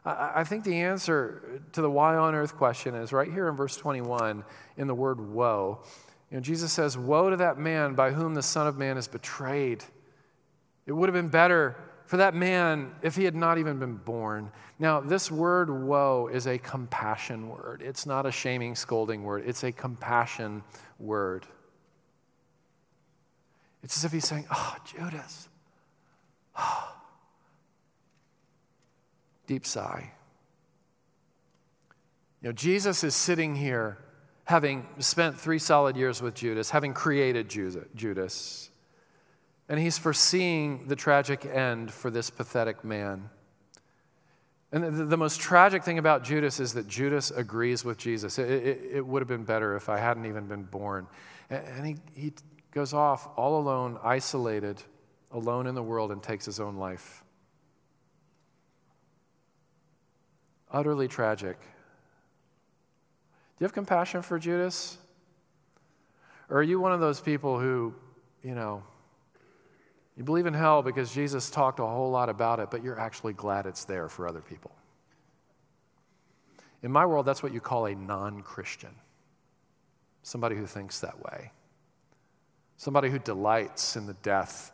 I 0.04 0.42
think 0.42 0.64
the 0.64 0.80
answer 0.80 1.62
to 1.72 1.80
the 1.80 1.90
why 1.90 2.16
on 2.16 2.34
earth 2.34 2.56
question 2.56 2.94
is 2.96 3.12
right 3.12 3.30
here 3.30 3.48
in 3.48 3.54
verse 3.54 3.76
21 3.76 4.44
in 4.76 4.88
the 4.88 4.94
word 4.94 5.20
woe. 5.20 5.80
You 6.30 6.38
know, 6.38 6.40
Jesus 6.40 6.72
says, 6.72 6.98
Woe 6.98 7.30
to 7.30 7.36
that 7.36 7.58
man 7.58 7.94
by 7.94 8.10
whom 8.10 8.34
the 8.34 8.42
Son 8.42 8.66
of 8.66 8.76
Man 8.76 8.96
is 8.96 9.06
betrayed. 9.06 9.84
It 10.86 10.92
would 10.92 11.08
have 11.08 11.14
been 11.14 11.28
better 11.28 11.76
for 12.06 12.16
that 12.16 12.34
man 12.34 12.92
if 13.02 13.14
he 13.14 13.24
had 13.24 13.36
not 13.36 13.58
even 13.58 13.78
been 13.78 13.96
born. 13.96 14.50
Now, 14.78 15.00
this 15.00 15.30
word 15.30 15.70
woe 15.70 16.28
is 16.32 16.46
a 16.48 16.58
compassion 16.58 17.48
word. 17.48 17.80
It's 17.84 18.04
not 18.04 18.26
a 18.26 18.32
shaming, 18.32 18.74
scolding 18.74 19.22
word, 19.22 19.44
it's 19.46 19.62
a 19.62 19.70
compassion 19.70 20.64
word. 20.98 21.46
It's 23.82 23.96
as 23.96 24.04
if 24.04 24.12
he's 24.12 24.26
saying, 24.26 24.46
Oh, 24.50 24.76
Judas. 24.84 25.48
Oh. 26.56 26.94
Deep 29.46 29.66
sigh. 29.66 30.12
You 32.40 32.48
know, 32.48 32.52
Jesus 32.52 33.04
is 33.04 33.14
sitting 33.14 33.54
here 33.54 33.98
having 34.44 34.86
spent 34.98 35.38
three 35.38 35.58
solid 35.58 35.96
years 35.96 36.20
with 36.20 36.34
Judas, 36.34 36.70
having 36.70 36.92
created 36.92 37.48
Judas, 37.48 38.70
and 39.68 39.78
he's 39.78 39.98
foreseeing 39.98 40.88
the 40.88 40.96
tragic 40.96 41.46
end 41.46 41.92
for 41.92 42.10
this 42.10 42.30
pathetic 42.30 42.84
man. 42.84 43.30
And 44.72 45.10
the, 45.10 45.16
most 45.18 45.38
tragic 45.40 45.84
thing 45.84 45.98
about 45.98 46.24
Judas 46.24 46.58
is 46.58 46.72
that 46.74 46.88
Judas 46.88 47.30
agrees 47.30 47.84
with 47.84 47.98
Jesus. 47.98 48.38
It, 48.38 48.50
it, 48.50 48.80
it 48.94 49.06
would 49.06 49.20
have 49.20 49.28
been 49.28 49.44
better 49.44 49.76
if 49.76 49.90
I 49.90 49.98
hadn't 49.98 50.24
even 50.24 50.46
been 50.46 50.62
born. 50.62 51.06
And 51.50 51.86
he, 51.86 51.96
he 52.14 52.32
goes 52.72 52.94
off 52.94 53.28
all 53.36 53.58
alone, 53.60 53.98
isolated, 54.02 54.82
alone 55.30 55.66
in 55.66 55.74
the 55.74 55.82
world, 55.82 56.10
and 56.10 56.22
takes 56.22 56.46
his 56.46 56.58
own 56.58 56.76
life. 56.76 57.22
Utterly 60.70 61.06
tragic. 61.06 61.60
Do 61.60 61.66
you 63.60 63.64
have 63.64 63.74
compassion 63.74 64.22
for 64.22 64.38
Judas? 64.38 64.96
Or 66.48 66.58
are 66.58 66.62
you 66.62 66.80
one 66.80 66.92
of 66.92 67.00
those 67.00 67.20
people 67.20 67.60
who, 67.60 67.94
you 68.42 68.54
know, 68.54 68.82
you 70.16 70.24
believe 70.24 70.46
in 70.46 70.54
hell 70.54 70.82
because 70.82 71.14
Jesus 71.14 71.50
talked 71.50 71.78
a 71.78 71.86
whole 71.86 72.10
lot 72.10 72.28
about 72.28 72.58
it, 72.58 72.70
but 72.70 72.82
you're 72.82 72.98
actually 72.98 73.32
glad 73.34 73.66
it's 73.66 73.84
there 73.84 74.08
for 74.08 74.26
other 74.26 74.40
people? 74.40 74.72
In 76.82 76.90
my 76.90 77.06
world, 77.06 77.26
that's 77.26 77.42
what 77.42 77.52
you 77.52 77.60
call 77.60 77.86
a 77.86 77.94
non 77.94 78.42
Christian, 78.42 78.94
somebody 80.22 80.56
who 80.56 80.66
thinks 80.66 81.00
that 81.00 81.22
way 81.22 81.52
somebody 82.82 83.08
who 83.08 83.18
delights 83.20 83.94
in 83.94 84.08
the 84.08 84.16
death 84.24 84.72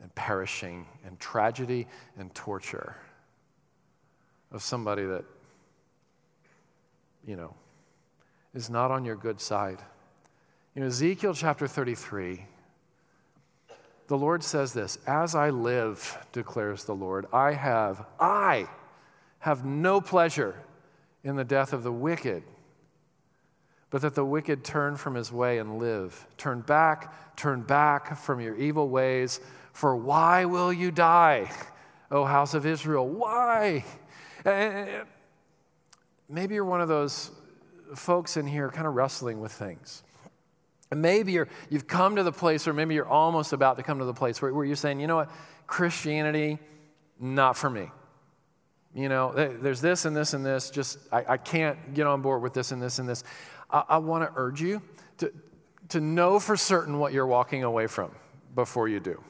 and 0.00 0.14
perishing 0.14 0.86
and 1.04 1.20
tragedy 1.20 1.86
and 2.18 2.34
torture 2.34 2.96
of 4.50 4.62
somebody 4.62 5.04
that, 5.04 5.26
you 7.26 7.36
know, 7.36 7.52
is 8.54 8.70
not 8.70 8.90
on 8.90 9.04
your 9.04 9.14
good 9.14 9.38
side. 9.42 9.76
In 10.74 10.82
Ezekiel 10.82 11.34
chapter 11.34 11.66
33, 11.66 12.46
the 14.06 14.16
Lord 14.16 14.42
says 14.42 14.72
this 14.72 14.96
As 15.06 15.34
I 15.34 15.50
live, 15.50 16.16
declares 16.32 16.84
the 16.84 16.94
Lord, 16.94 17.26
I 17.30 17.52
have, 17.52 18.06
I 18.18 18.70
have 19.40 19.66
no 19.66 20.00
pleasure 20.00 20.54
in 21.22 21.36
the 21.36 21.44
death 21.44 21.74
of 21.74 21.82
the 21.82 21.92
wicked 21.92 22.42
but 23.90 24.02
that 24.02 24.14
the 24.14 24.24
wicked 24.24 24.64
turn 24.64 24.96
from 24.96 25.14
his 25.14 25.32
way 25.32 25.58
and 25.58 25.78
live. 25.78 26.26
Turn 26.36 26.60
back, 26.60 27.36
turn 27.36 27.62
back 27.62 28.16
from 28.18 28.40
your 28.40 28.56
evil 28.56 28.88
ways, 28.88 29.40
for 29.72 29.96
why 29.96 30.44
will 30.44 30.72
you 30.72 30.90
die, 30.90 31.50
O 32.10 32.24
house 32.24 32.54
of 32.54 32.66
Israel? 32.66 33.08
Why? 33.08 33.84
Eh, 34.44 34.50
eh, 34.50 34.86
eh, 34.88 35.04
maybe 36.28 36.54
you're 36.54 36.64
one 36.64 36.80
of 36.80 36.88
those 36.88 37.30
folks 37.94 38.36
in 38.36 38.46
here 38.46 38.70
kind 38.70 38.86
of 38.86 38.94
wrestling 38.94 39.40
with 39.40 39.52
things. 39.52 40.02
And 40.92 41.02
maybe 41.02 41.32
you're, 41.32 41.48
you've 41.68 41.86
come 41.86 42.16
to 42.16 42.22
the 42.22 42.32
place, 42.32 42.66
or 42.66 42.72
maybe 42.72 42.94
you're 42.94 43.08
almost 43.08 43.52
about 43.52 43.76
to 43.76 43.82
come 43.82 43.98
to 43.98 44.04
the 44.04 44.14
place 44.14 44.40
where, 44.40 44.52
where 44.52 44.64
you're 44.64 44.76
saying, 44.76 45.00
you 45.00 45.06
know 45.06 45.16
what, 45.16 45.30
Christianity, 45.66 46.58
not 47.20 47.56
for 47.56 47.70
me. 47.70 47.90
You 48.92 49.08
know, 49.08 49.32
there's 49.32 49.80
this 49.80 50.04
and 50.04 50.16
this 50.16 50.34
and 50.34 50.44
this, 50.44 50.68
just 50.70 50.98
I, 51.12 51.24
I 51.28 51.36
can't 51.36 51.94
get 51.94 52.08
on 52.08 52.22
board 52.22 52.42
with 52.42 52.54
this 52.54 52.72
and 52.72 52.82
this 52.82 52.98
and 52.98 53.08
this. 53.08 53.22
I, 53.72 53.84
I 53.88 53.98
want 53.98 54.24
to 54.24 54.32
urge 54.36 54.60
you 54.60 54.82
to, 55.18 55.32
to 55.90 56.00
know 56.00 56.38
for 56.38 56.56
certain 56.56 56.98
what 56.98 57.12
you're 57.12 57.26
walking 57.26 57.64
away 57.64 57.86
from 57.86 58.10
before 58.54 58.88
you 58.88 59.00
do. 59.00 59.22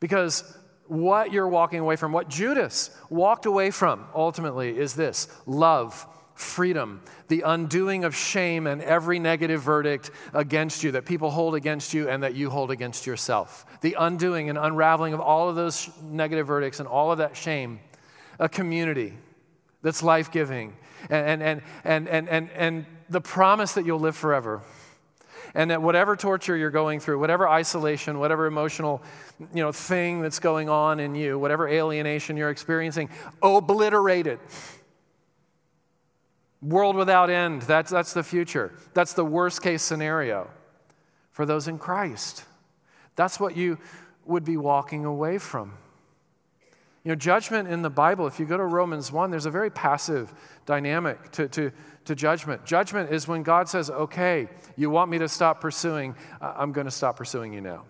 Because 0.00 0.56
what 0.86 1.32
you're 1.32 1.48
walking 1.48 1.78
away 1.78 1.96
from, 1.96 2.12
what 2.12 2.28
Judas 2.28 2.90
walked 3.08 3.46
away 3.46 3.70
from 3.70 4.04
ultimately 4.14 4.76
is 4.76 4.94
this 4.94 5.28
love, 5.46 6.06
freedom, 6.34 7.00
the 7.28 7.42
undoing 7.42 8.04
of 8.04 8.14
shame 8.14 8.66
and 8.66 8.82
every 8.82 9.18
negative 9.18 9.62
verdict 9.62 10.10
against 10.34 10.82
you 10.82 10.92
that 10.92 11.06
people 11.06 11.30
hold 11.30 11.54
against 11.54 11.94
you 11.94 12.08
and 12.08 12.22
that 12.22 12.34
you 12.34 12.50
hold 12.50 12.70
against 12.70 13.06
yourself. 13.06 13.64
The 13.80 13.96
undoing 13.98 14.48
and 14.48 14.58
unraveling 14.58 15.14
of 15.14 15.20
all 15.20 15.48
of 15.48 15.56
those 15.56 15.88
negative 16.02 16.46
verdicts 16.46 16.80
and 16.80 16.88
all 16.88 17.12
of 17.12 17.18
that 17.18 17.36
shame. 17.36 17.80
A 18.38 18.48
community 18.48 19.14
that's 19.82 20.02
life 20.02 20.30
giving 20.30 20.74
and, 21.10 21.42
and, 21.42 21.62
and, 21.84 22.08
and, 22.08 22.28
and, 22.28 22.50
and 22.50 22.86
the 23.08 23.20
promise 23.20 23.72
that 23.72 23.84
you'll 23.84 24.00
live 24.00 24.16
forever. 24.16 24.62
And 25.54 25.70
that 25.70 25.82
whatever 25.82 26.16
torture 26.16 26.56
you're 26.56 26.70
going 26.70 26.98
through, 26.98 27.18
whatever 27.18 27.46
isolation, 27.46 28.18
whatever 28.18 28.46
emotional 28.46 29.02
you 29.54 29.62
know, 29.62 29.70
thing 29.70 30.22
that's 30.22 30.38
going 30.38 30.70
on 30.70 30.98
in 30.98 31.14
you, 31.14 31.38
whatever 31.38 31.68
alienation 31.68 32.38
you're 32.38 32.48
experiencing, 32.48 33.10
obliterated. 33.42 34.38
World 36.62 36.96
without 36.96 37.28
end, 37.28 37.62
that's, 37.62 37.90
that's 37.90 38.14
the 38.14 38.22
future. 38.22 38.72
That's 38.94 39.12
the 39.12 39.24
worst 39.24 39.62
case 39.62 39.82
scenario 39.82 40.48
for 41.32 41.44
those 41.44 41.68
in 41.68 41.78
Christ. 41.78 42.44
That's 43.16 43.38
what 43.38 43.54
you 43.56 43.78
would 44.24 44.44
be 44.44 44.56
walking 44.56 45.04
away 45.04 45.36
from. 45.36 45.74
You 47.04 47.10
know, 47.10 47.16
judgment 47.16 47.68
in 47.68 47.82
the 47.82 47.90
Bible, 47.90 48.28
if 48.28 48.38
you 48.38 48.46
go 48.46 48.56
to 48.56 48.64
Romans 48.64 49.10
1, 49.10 49.30
there's 49.30 49.46
a 49.46 49.50
very 49.50 49.70
passive 49.70 50.32
dynamic 50.66 51.32
to, 51.32 51.48
to, 51.48 51.72
to 52.04 52.14
judgment. 52.14 52.64
Judgment 52.64 53.10
is 53.12 53.26
when 53.26 53.42
God 53.42 53.68
says, 53.68 53.90
okay, 53.90 54.48
you 54.76 54.88
want 54.88 55.10
me 55.10 55.18
to 55.18 55.28
stop 55.28 55.60
pursuing, 55.60 56.14
I'm 56.40 56.70
going 56.70 56.84
to 56.84 56.92
stop 56.92 57.16
pursuing 57.16 57.52
you 57.52 57.60
now. 57.60 57.84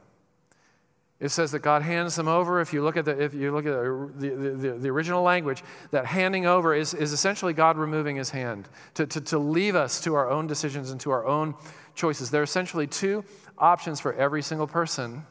It 1.21 1.29
says 1.29 1.53
that 1.53 1.61
God 1.61 1.83
hands 1.83 2.17
them 2.17 2.27
over. 2.27 2.61
If 2.61 2.73
you 2.73 2.83
look 2.83 2.97
at 2.97 3.05
the, 3.05 3.23
if 3.23 3.33
you 3.33 3.53
look 3.53 3.65
at 3.65 3.73
the, 3.73 4.11
the, 4.17 4.31
the, 4.31 4.73
the, 4.79 4.89
original 4.89 5.23
language, 5.23 5.63
that 5.93 6.05
handing 6.05 6.47
over 6.47 6.75
is, 6.75 6.95
is 6.95 7.13
essentially 7.13 7.53
God 7.53 7.77
removing 7.77 8.17
his 8.17 8.31
hand 8.31 8.69
to, 8.95 9.07
to, 9.07 9.21
to 9.21 9.39
leave 9.39 9.77
us 9.77 10.01
to 10.01 10.15
our 10.15 10.29
own 10.29 10.49
decisions 10.49 10.91
and 10.91 11.01
to 11.03 11.13
our 11.13 11.25
own 11.25 11.55
choices. 11.95 12.31
There 12.31 12.41
are 12.41 12.45
essentially 12.45 12.89
two 12.89 13.25
options 13.57 14.01
for 14.01 14.15
every 14.15 14.43
single 14.43 14.67
person 14.67 15.25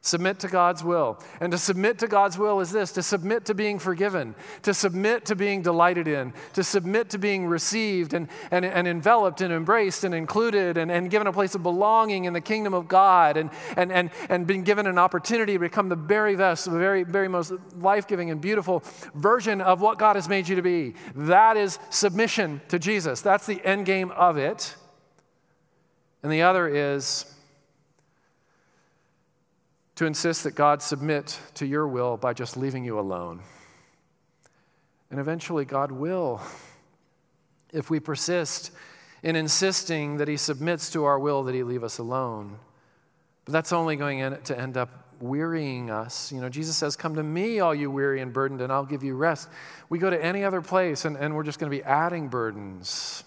Submit 0.00 0.38
to 0.40 0.48
God's 0.48 0.84
will. 0.84 1.18
And 1.40 1.50
to 1.50 1.58
submit 1.58 1.98
to 1.98 2.06
God's 2.06 2.38
will 2.38 2.60
is 2.60 2.70
this 2.70 2.92
to 2.92 3.02
submit 3.02 3.46
to 3.46 3.54
being 3.54 3.80
forgiven, 3.80 4.36
to 4.62 4.72
submit 4.72 5.26
to 5.26 5.34
being 5.34 5.60
delighted 5.60 6.06
in, 6.06 6.32
to 6.52 6.62
submit 6.62 7.10
to 7.10 7.18
being 7.18 7.46
received 7.46 8.14
and, 8.14 8.28
and, 8.52 8.64
and 8.64 8.86
enveloped 8.86 9.40
and 9.40 9.52
embraced 9.52 10.04
and 10.04 10.14
included 10.14 10.76
and, 10.76 10.92
and 10.92 11.10
given 11.10 11.26
a 11.26 11.32
place 11.32 11.56
of 11.56 11.64
belonging 11.64 12.26
in 12.26 12.32
the 12.32 12.40
kingdom 12.40 12.74
of 12.74 12.86
God 12.86 13.36
and, 13.36 13.50
and, 13.76 13.90
and, 13.90 14.10
and 14.28 14.46
being 14.46 14.62
given 14.62 14.86
an 14.86 14.98
opportunity 14.98 15.54
to 15.54 15.58
become 15.58 15.88
the 15.88 15.96
very 15.96 16.36
best, 16.36 16.66
the 16.66 16.78
very, 16.78 17.02
very 17.02 17.26
most 17.26 17.52
life 17.76 18.06
giving 18.06 18.30
and 18.30 18.40
beautiful 18.40 18.84
version 19.16 19.60
of 19.60 19.80
what 19.80 19.98
God 19.98 20.14
has 20.14 20.28
made 20.28 20.48
you 20.48 20.54
to 20.54 20.62
be. 20.62 20.94
That 21.16 21.56
is 21.56 21.80
submission 21.90 22.60
to 22.68 22.78
Jesus. 22.78 23.20
That's 23.20 23.46
the 23.46 23.60
end 23.66 23.84
game 23.84 24.12
of 24.12 24.36
it. 24.36 24.76
And 26.22 26.30
the 26.30 26.42
other 26.42 26.68
is 26.68 27.34
to 29.98 30.06
insist 30.06 30.44
that 30.44 30.54
God 30.54 30.80
submit 30.80 31.40
to 31.54 31.66
your 31.66 31.88
will 31.88 32.16
by 32.16 32.32
just 32.32 32.56
leaving 32.56 32.84
you 32.84 33.00
alone. 33.00 33.40
And 35.10 35.18
eventually, 35.18 35.64
God 35.64 35.90
will, 35.90 36.40
if 37.72 37.90
we 37.90 37.98
persist 37.98 38.70
in 39.24 39.34
insisting 39.34 40.18
that 40.18 40.28
He 40.28 40.36
submits 40.36 40.90
to 40.90 41.02
our 41.02 41.18
will, 41.18 41.42
that 41.42 41.54
He 41.56 41.64
leave 41.64 41.82
us 41.82 41.98
alone. 41.98 42.60
But 43.44 43.54
that's 43.54 43.72
only 43.72 43.96
going 43.96 44.36
to 44.44 44.56
end 44.56 44.76
up 44.76 45.16
wearying 45.20 45.90
us. 45.90 46.30
You 46.30 46.40
know, 46.40 46.48
Jesus 46.48 46.76
says, 46.76 46.94
Come 46.94 47.16
to 47.16 47.22
me, 47.24 47.58
all 47.58 47.74
you 47.74 47.90
weary 47.90 48.20
and 48.20 48.32
burdened, 48.32 48.60
and 48.60 48.72
I'll 48.72 48.86
give 48.86 49.02
you 49.02 49.16
rest. 49.16 49.48
We 49.88 49.98
go 49.98 50.10
to 50.10 50.24
any 50.24 50.44
other 50.44 50.62
place, 50.62 51.06
and, 51.06 51.16
and 51.16 51.34
we're 51.34 51.42
just 51.42 51.58
going 51.58 51.72
to 51.72 51.76
be 51.76 51.82
adding 51.82 52.28
burdens. 52.28 53.17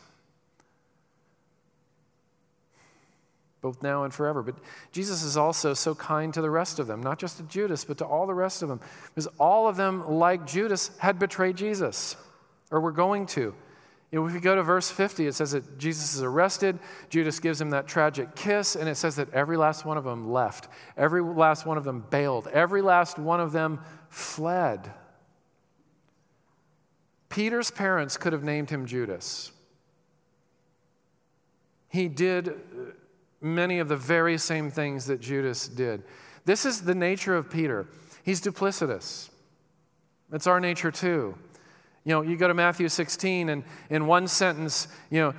Both 3.61 3.81
now 3.83 4.03
and 4.03 4.13
forever. 4.13 4.41
But 4.41 4.55
Jesus 4.91 5.23
is 5.23 5.37
also 5.37 5.73
so 5.73 5.95
kind 5.95 6.33
to 6.33 6.41
the 6.41 6.49
rest 6.49 6.79
of 6.79 6.87
them, 6.87 7.01
not 7.01 7.19
just 7.19 7.37
to 7.37 7.43
Judas, 7.43 7.85
but 7.85 7.97
to 7.99 8.05
all 8.05 8.25
the 8.25 8.33
rest 8.33 8.63
of 8.63 8.69
them, 8.69 8.81
because 9.07 9.27
all 9.39 9.67
of 9.67 9.77
them, 9.77 10.09
like 10.09 10.45
Judas, 10.45 10.91
had 10.97 11.19
betrayed 11.19 11.55
Jesus, 11.55 12.15
or 12.71 12.79
were 12.79 12.91
going 12.91 13.25
to. 13.27 13.53
You 14.11 14.19
know, 14.19 14.27
if 14.27 14.33
you 14.33 14.41
go 14.41 14.55
to 14.55 14.63
verse 14.63 14.91
50, 14.91 15.27
it 15.27 15.33
says 15.33 15.51
that 15.51 15.77
Jesus 15.77 16.15
is 16.15 16.21
arrested. 16.21 16.79
Judas 17.09 17.39
gives 17.39 17.61
him 17.61 17.69
that 17.69 17.87
tragic 17.87 18.35
kiss, 18.35 18.75
and 18.75 18.89
it 18.89 18.95
says 18.95 19.15
that 19.15 19.33
every 19.33 19.55
last 19.55 19.85
one 19.85 19.97
of 19.97 20.03
them 20.03 20.29
left. 20.31 20.67
Every 20.97 21.21
last 21.21 21.65
one 21.65 21.77
of 21.77 21.85
them 21.85 22.05
bailed. 22.09 22.47
Every 22.47 22.81
last 22.81 23.17
one 23.17 23.39
of 23.39 23.53
them 23.53 23.79
fled. 24.09 24.91
Peter's 27.29 27.71
parents 27.71 28.17
could 28.17 28.33
have 28.33 28.43
named 28.43 28.69
him 28.69 28.85
Judas. 28.85 29.53
He 31.87 32.09
did 32.09 32.59
many 33.41 33.79
of 33.79 33.87
the 33.87 33.97
very 33.97 34.37
same 34.37 34.69
things 34.69 35.05
that 35.07 35.19
Judas 35.19 35.67
did. 35.67 36.03
This 36.45 36.65
is 36.65 36.81
the 36.81 36.95
nature 36.95 37.35
of 37.35 37.49
Peter. 37.49 37.87
He's 38.23 38.41
duplicitous. 38.41 39.29
It's 40.31 40.47
our 40.47 40.59
nature 40.59 40.91
too. 40.91 41.35
You 42.03 42.13
know, 42.13 42.21
you 42.21 42.35
go 42.37 42.47
to 42.47 42.53
Matthew 42.53 42.89
16, 42.89 43.49
and 43.49 43.63
in 43.89 44.07
one 44.07 44.27
sentence, 44.27 44.87
you 45.09 45.19
know, 45.19 45.33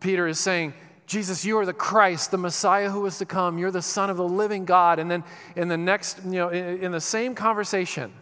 Peter 0.00 0.26
is 0.28 0.38
saying, 0.38 0.74
Jesus, 1.06 1.44
you 1.44 1.58
are 1.58 1.66
the 1.66 1.72
Christ, 1.72 2.30
the 2.30 2.38
Messiah 2.38 2.88
who 2.88 3.04
is 3.06 3.18
to 3.18 3.26
come. 3.26 3.58
You're 3.58 3.70
the 3.70 3.82
Son 3.82 4.10
of 4.10 4.16
the 4.16 4.26
living 4.26 4.64
God. 4.64 4.98
And 4.98 5.10
then 5.10 5.22
in 5.54 5.68
the 5.68 5.76
next, 5.76 6.24
you 6.24 6.32
know, 6.32 6.48
in, 6.48 6.78
in 6.78 6.92
the 6.92 7.00
same 7.00 7.34
conversation, 7.34 8.12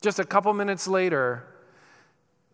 just 0.00 0.18
a 0.18 0.24
couple 0.24 0.52
minutes 0.52 0.88
later, 0.88 1.44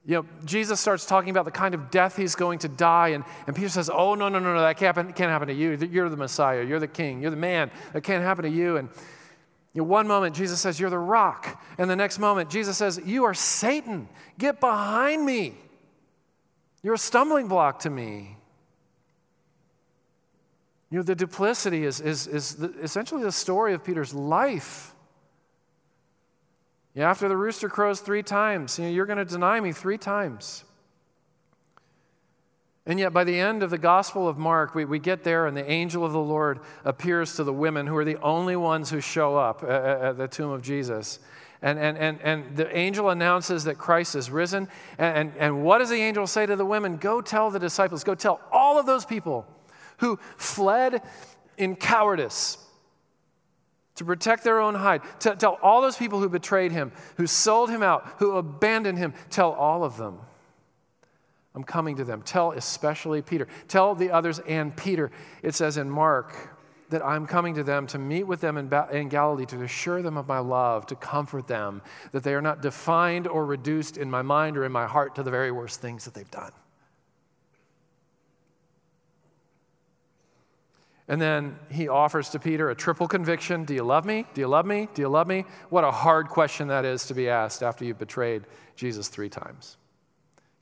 you 0.06 0.16
know, 0.16 0.26
Jesus 0.44 0.80
starts 0.80 1.06
talking 1.06 1.30
about 1.30 1.46
the 1.46 1.50
kind 1.50 1.74
of 1.74 1.90
death 1.90 2.16
he's 2.16 2.34
going 2.34 2.58
to 2.60 2.68
die, 2.68 3.08
and, 3.08 3.24
and 3.46 3.56
Peter 3.56 3.70
says, 3.70 3.88
Oh, 3.88 4.14
no, 4.14 4.28
no, 4.28 4.38
no, 4.38 4.54
no, 4.54 4.60
that 4.60 4.76
can't 4.76 4.94
happen, 4.94 5.12
can't 5.14 5.30
happen 5.30 5.48
to 5.48 5.54
you. 5.54 5.76
You're 5.90 6.10
the 6.10 6.16
Messiah, 6.16 6.62
you're 6.62 6.80
the 6.80 6.86
king, 6.86 7.22
you're 7.22 7.30
the 7.30 7.36
man. 7.36 7.70
That 7.92 8.02
can't 8.02 8.22
happen 8.22 8.44
to 8.44 8.50
you. 8.50 8.76
And 8.76 8.90
you 9.72 9.80
know, 9.80 9.88
one 9.88 10.06
moment, 10.06 10.36
Jesus 10.36 10.60
says, 10.60 10.78
You're 10.78 10.90
the 10.90 10.98
rock. 10.98 11.62
And 11.78 11.88
the 11.90 11.96
next 11.96 12.18
moment, 12.18 12.50
Jesus 12.50 12.76
says, 12.76 13.00
You 13.04 13.24
are 13.24 13.34
Satan. 13.34 14.08
Get 14.38 14.60
behind 14.60 15.24
me. 15.24 15.54
You're 16.82 16.94
a 16.94 16.98
stumbling 16.98 17.48
block 17.48 17.80
to 17.80 17.90
me. 17.90 18.36
You 20.90 20.98
know, 20.98 21.02
the 21.02 21.16
duplicity 21.16 21.84
is, 21.84 22.00
is, 22.00 22.26
is 22.28 22.54
the, 22.54 22.72
essentially 22.80 23.22
the 23.22 23.32
story 23.32 23.74
of 23.74 23.82
Peter's 23.82 24.14
life. 24.14 24.93
Yeah, 26.94 27.11
after 27.11 27.28
the 27.28 27.37
rooster 27.37 27.68
crows 27.68 28.00
three 28.00 28.22
times, 28.22 28.78
you 28.78 28.85
know, 28.85 28.90
you're 28.90 29.07
going 29.07 29.18
to 29.18 29.24
deny 29.24 29.59
me 29.59 29.72
three 29.72 29.98
times. 29.98 30.64
And 32.87 33.00
yet, 33.00 33.12
by 33.12 33.24
the 33.24 33.38
end 33.40 33.62
of 33.62 33.70
the 33.70 33.78
Gospel 33.78 34.28
of 34.28 34.37
Mark, 34.37 34.74
we, 34.74 34.85
we 34.85 34.98
get 34.98 35.24
there, 35.24 35.46
and 35.46 35.57
the 35.57 35.68
angel 35.68 36.04
of 36.04 36.12
the 36.12 36.20
Lord 36.20 36.61
appears 36.85 37.35
to 37.37 37.44
the 37.44 37.52
women 37.52 37.87
who 37.87 37.96
are 37.96 38.04
the 38.04 38.20
only 38.20 38.57
ones 38.57 38.90
who 38.90 39.00
show 39.00 39.37
up 39.37 39.64
at, 39.64 39.70
at 39.70 40.18
the 40.18 40.28
tomb 40.28 40.50
of 40.50 40.62
Jesus. 40.62 41.18
And, 41.62 41.78
and, 41.78 41.96
and, 41.96 42.20
and 42.20 42.57
the 42.57 42.76
angel 42.76 43.09
announces 43.09 43.64
that 43.64 43.78
Christ 43.78 44.14
is 44.14 44.30
risen. 44.30 44.68
And, 44.98 45.16
and, 45.16 45.33
and 45.38 45.64
what 45.64 45.78
does 45.78 45.88
the 45.88 45.96
angel 45.96 46.26
say 46.26 46.44
to 46.44 46.57
the 46.57 46.66
women? 46.66 46.98
Go 46.98 47.22
tell 47.22 47.50
the 47.50 47.59
disciples, 47.59 48.04
go 48.04 48.14
tell 48.14 48.40
all 48.52 48.78
of 48.78 48.85
those 48.85 49.07
people 49.07 49.46
who 49.98 50.18
fled 50.37 51.00
in 51.57 51.74
cowardice 51.74 52.59
to 53.96 54.04
protect 54.04 54.44
their 54.44 54.61
own 54.61 54.74
hide. 54.74 55.02
Tell, 55.18 55.37
tell 55.37 55.59
all 55.62 55.80
those 55.80 55.96
people 55.96 56.20
who 56.20 56.28
betrayed 56.28 56.72
him, 56.72 56.92
who 57.16 57.26
sold 57.26 57.70
him 57.70 57.83
out, 57.83 58.14
who 58.18 58.37
abandoned 58.37 58.98
him, 58.98 59.14
tell 59.30 59.52
all 59.52 59.85
of 59.85 59.96
them. 59.96 60.18
I'm 61.54 61.64
coming 61.64 61.96
to 61.96 62.04
them. 62.04 62.22
Tell 62.22 62.52
especially 62.52 63.22
Peter. 63.22 63.46
Tell 63.68 63.94
the 63.94 64.11
others 64.11 64.40
and 64.40 64.76
Peter. 64.76 65.12
It 65.42 65.54
says 65.54 65.76
in 65.76 65.88
Mark 65.88 66.35
that 66.90 67.04
I'm 67.04 67.26
coming 67.26 67.54
to 67.54 67.62
them 67.62 67.87
to 67.88 67.98
meet 67.98 68.24
with 68.24 68.40
them 68.40 68.57
in, 68.57 68.68
ba- 68.68 68.88
in 68.92 69.09
Galilee, 69.09 69.46
to 69.46 69.62
assure 69.62 70.02
them 70.02 70.16
of 70.16 70.26
my 70.26 70.40
love, 70.40 70.87
to 70.87 70.96
comfort 70.96 71.46
them, 71.46 71.80
that 72.12 72.24
they 72.24 72.35
are 72.35 72.42
not 72.42 72.61
defined 72.61 73.26
or 73.28 73.46
reduced 73.46 73.96
in 73.96 74.11
my 74.11 74.22
mind 74.22 74.57
or 74.57 74.64
in 74.64 74.72
my 74.72 74.87
heart 74.87 75.14
to 75.14 75.22
the 75.22 75.30
very 75.30 75.52
worst 75.52 75.80
things 75.80 76.04
that 76.04 76.14
they've 76.14 76.30
done. 76.30 76.52
And 81.06 81.20
then 81.20 81.58
he 81.70 81.88
offers 81.88 82.30
to 82.30 82.38
Peter 82.38 82.70
a 82.70 82.74
triple 82.74 83.06
conviction 83.06 83.64
Do 83.64 83.74
you 83.74 83.82
love 83.82 84.06
me? 84.06 84.24
Do 84.32 84.40
you 84.40 84.48
love 84.48 84.64
me? 84.64 84.88
Do 84.94 85.02
you 85.02 85.08
love 85.08 85.26
me? 85.26 85.44
What 85.68 85.84
a 85.84 85.90
hard 85.90 86.28
question 86.28 86.68
that 86.68 86.84
is 86.84 87.06
to 87.06 87.14
be 87.14 87.28
asked 87.28 87.62
after 87.62 87.84
you've 87.84 87.98
betrayed 87.98 88.44
Jesus 88.74 89.08
three 89.08 89.28
times. 89.28 89.76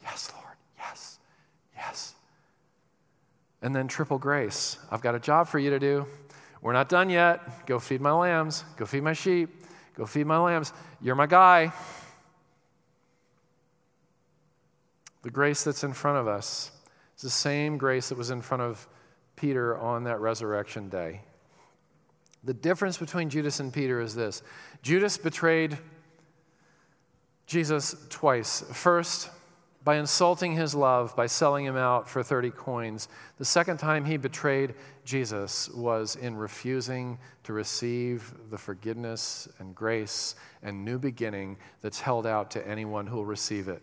Yes, 0.02 0.33
Lord. 0.35 0.57
Yes. 0.78 1.18
Yes. 1.76 2.14
And 3.62 3.74
then 3.74 3.87
triple 3.87 4.18
grace. 4.18 4.78
I've 4.90 5.00
got 5.00 5.14
a 5.14 5.20
job 5.20 5.46
for 5.46 5.61
you 5.61 5.70
to 5.70 5.78
do. 5.78 6.07
We're 6.61 6.72
not 6.72 6.88
done 6.88 7.09
yet. 7.09 7.66
Go 7.66 7.78
feed 7.78 8.00
my 8.00 8.12
lambs. 8.12 8.64
Go 8.76 8.85
feed 8.85 9.02
my 9.02 9.12
sheep. 9.12 9.50
Go 9.94 10.07
feed 10.07 10.26
my 10.26 10.38
lambs. 10.38 10.72
You're 11.00 11.14
my 11.14 11.26
guy. 11.26 11.72
The 15.22 15.31
grace 15.31 15.62
that's 15.62 15.85
in 15.85 15.92
front 15.92 16.18
of 16.18 16.26
us 16.26 16.72
is 17.16 17.22
the 17.22 17.31
same 17.31 17.78
grace 17.78 18.09
that 18.09 18.18
was 18.18 18.31
in 18.31 18.42
front 18.42 18.62
of 18.62 18.88
Peter 19.42 19.76
on 19.76 20.05
that 20.05 20.20
resurrection 20.20 20.88
day. 20.88 21.20
The 22.44 22.55
difference 22.55 22.96
between 22.96 23.28
Judas 23.28 23.59
and 23.59 23.72
Peter 23.72 24.00
is 24.00 24.14
this 24.14 24.40
Judas 24.83 25.18
betrayed 25.18 25.76
Jesus 27.48 27.96
twice. 28.09 28.64
First, 28.72 29.31
by 29.83 29.96
insulting 29.96 30.55
his 30.55 30.76
love, 30.76 31.16
by 31.16 31.26
selling 31.26 31.64
him 31.64 31.76
out 31.76 32.09
for 32.09 32.22
30 32.22 32.52
coins. 32.52 33.09
The 33.38 33.44
second 33.44 33.78
time 33.78 34.05
he 34.05 34.16
betrayed 34.16 34.76
Jesus 35.05 35.68
was 35.70 36.14
in 36.14 36.37
refusing 36.37 37.18
to 37.42 37.52
receive 37.52 38.33
the 38.48 38.59
forgiveness 38.59 39.48
and 39.59 39.74
grace 39.74 40.37
and 40.62 40.85
new 40.85 41.00
beginning 41.00 41.57
that's 41.81 42.00
held 42.00 42.28
out 42.28 42.52
to 42.52 42.68
anyone 42.68 43.09
who 43.09 43.16
will 43.16 43.26
receive 43.26 43.66
it. 43.66 43.83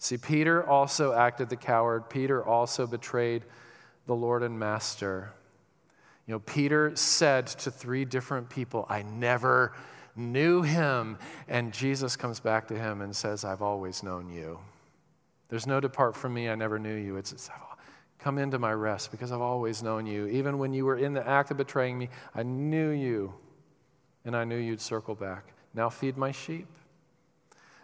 See, 0.00 0.16
Peter 0.16 0.66
also 0.66 1.12
acted 1.12 1.50
the 1.50 1.56
coward. 1.56 2.08
Peter 2.08 2.42
also 2.42 2.86
betrayed 2.86 3.44
the 4.06 4.14
Lord 4.14 4.42
and 4.42 4.58
Master. 4.58 5.30
You 6.26 6.32
know, 6.32 6.38
Peter 6.40 6.96
said 6.96 7.46
to 7.48 7.70
three 7.70 8.06
different 8.06 8.48
people, 8.48 8.86
I 8.88 9.02
never 9.02 9.74
knew 10.16 10.62
him. 10.62 11.18
And 11.48 11.70
Jesus 11.70 12.16
comes 12.16 12.40
back 12.40 12.66
to 12.68 12.78
him 12.78 13.02
and 13.02 13.14
says, 13.14 13.44
I've 13.44 13.60
always 13.60 14.02
known 14.02 14.30
you. 14.30 14.58
There's 15.50 15.66
no 15.66 15.80
depart 15.80 16.16
from 16.16 16.32
me, 16.32 16.48
I 16.48 16.54
never 16.54 16.78
knew 16.78 16.96
you. 16.96 17.18
It's, 17.18 17.32
it's 17.32 17.50
come 18.18 18.38
into 18.38 18.58
my 18.58 18.72
rest 18.72 19.10
because 19.10 19.32
I've 19.32 19.42
always 19.42 19.82
known 19.82 20.06
you. 20.06 20.26
Even 20.28 20.58
when 20.58 20.72
you 20.72 20.86
were 20.86 20.96
in 20.96 21.12
the 21.12 21.28
act 21.28 21.50
of 21.50 21.58
betraying 21.58 21.98
me, 21.98 22.08
I 22.34 22.42
knew 22.42 22.88
you 22.88 23.34
and 24.24 24.34
I 24.34 24.44
knew 24.44 24.56
you'd 24.56 24.80
circle 24.80 25.14
back. 25.14 25.52
Now 25.74 25.90
feed 25.90 26.16
my 26.16 26.32
sheep. 26.32 26.68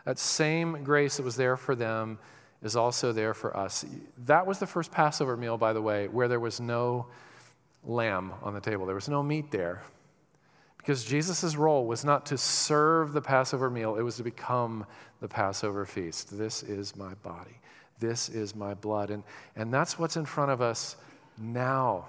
That 0.07 0.21
same 0.21 0.85
grace 0.85 1.17
that 1.19 1.25
was 1.25 1.35
there 1.35 1.57
for 1.57 1.75
them 1.75 2.19
is 2.63 2.77
also 2.77 3.13
there 3.13 3.35
for 3.35 3.57
us. 3.57 3.85
That 4.25 4.47
was 4.47 4.61
the 4.61 4.67
first 4.67 4.93
Passover 4.93 5.37
meal, 5.37 5.59
by 5.59 5.73
the 5.73 5.83
way, 5.83 6.07
where 6.07 6.29
there 6.29 6.41
was 6.41 6.61
no 6.61 7.07
lamb 7.85 8.33
on 8.43 8.55
the 8.55 8.61
table, 8.61 8.87
there 8.87 8.95
was 8.95 9.09
no 9.09 9.23
meat 9.23 9.51
there. 9.51 9.83
Because 10.79 11.05
Jesus' 11.05 11.57
role 11.57 11.87
was 11.87 12.05
not 12.05 12.25
to 12.27 12.39
serve 12.39 13.13
the 13.13 13.21
Passover 13.21 13.69
meal, 13.69 13.97
it 13.97 14.03
was 14.03 14.17
to 14.17 14.23
become 14.23 14.87
the 15.21 15.27
Passover 15.27 15.85
feast. 15.85 16.39
This 16.39 16.63
is 16.63 16.95
my 16.95 17.15
body. 17.25 17.59
This 17.99 18.29
is 18.29 18.55
my 18.55 18.75
blood. 18.75 19.11
And, 19.11 19.25
and 19.57 19.75
that's 19.75 19.99
what's 19.99 20.17
in 20.17 20.25
front 20.25 20.53
of 20.53 20.61
us 20.61 20.95
now. 21.37 22.07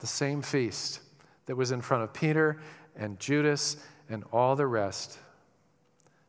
The 0.00 0.06
same 0.06 0.42
feast 0.42 1.00
that 1.46 1.56
was 1.56 1.70
in 1.70 1.80
front 1.80 2.02
of 2.02 2.12
Peter 2.12 2.60
and 2.94 3.18
Judas 3.18 3.78
and 4.10 4.24
all 4.32 4.54
the 4.54 4.66
rest, 4.66 5.18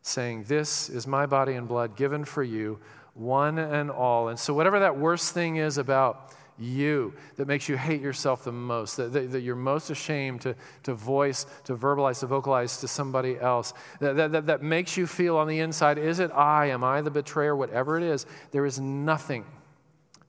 saying, 0.05 0.43
This 0.43 0.89
is 0.89 1.07
my 1.07 1.25
body 1.25 1.53
and 1.53 1.67
blood 1.67 1.95
given 1.95 2.25
for 2.25 2.43
you, 2.43 2.79
one 3.13 3.57
and 3.57 3.89
all. 3.89 4.29
And 4.29 4.39
so, 4.39 4.53
whatever 4.53 4.79
that 4.79 4.97
worst 4.97 5.33
thing 5.33 5.57
is 5.57 5.77
about 5.77 6.33
you 6.57 7.13
that 7.35 7.47
makes 7.47 7.67
you 7.67 7.75
hate 7.75 8.01
yourself 8.01 8.45
the 8.45 8.51
most, 8.51 8.97
that, 8.97 9.11
that, 9.11 9.31
that, 9.31 9.41
you're 9.41 9.55
most 9.55 9.89
ashamed 9.89 10.41
to, 10.41 10.55
to 10.83 10.93
voice, 10.93 11.45
to 11.65 11.75
verbalize, 11.75 12.21
to 12.21 12.27
vocalize 12.27 12.77
to 12.77 12.87
somebody 12.87 13.37
else, 13.39 13.73
that, 13.99 14.15
that, 14.15 14.31
that, 14.31 14.45
that 14.45 14.63
makes 14.63 14.95
you 14.95 15.05
feel 15.05 15.35
on 15.37 15.47
the 15.47 15.59
inside, 15.59 15.97
is 15.97 16.19
it 16.19 16.31
I? 16.31 16.67
Am 16.67 16.83
I 16.83 17.01
the 17.01 17.11
betrayer? 17.11 17.55
Whatever 17.55 17.97
it 17.97 18.03
is, 18.03 18.25
there 18.51 18.65
is 18.65 18.79
nothing 18.79 19.43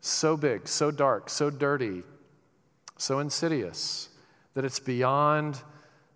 so 0.01 0.37
big, 0.37 0.67
so 0.67 0.91
dark, 0.91 1.31
so 1.31 1.49
dirty, 1.49 2.03
so 2.97 3.21
insidious 3.21 4.09
that 4.55 4.65
it's 4.65 4.81
beyond 4.81 5.61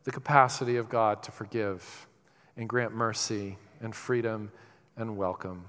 the 0.05 0.11
capacity 0.11 0.77
of 0.77 0.89
God 0.89 1.23
to 1.25 1.31
forgive 1.31 2.09
and 2.57 2.69
grant 2.69 2.95
mercy 2.95 3.57
and 3.81 3.95
freedom 3.95 4.51
and 4.97 5.17
welcome. 5.17 5.65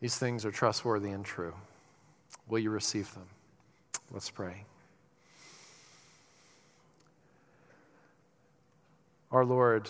These 0.00 0.16
things 0.16 0.44
are 0.44 0.50
trustworthy 0.50 1.10
and 1.10 1.24
true. 1.24 1.54
Will 2.48 2.58
you 2.58 2.70
receive 2.70 3.12
them? 3.14 3.26
Let's 4.10 4.30
pray. 4.30 4.64
Our 9.30 9.44
Lord, 9.44 9.88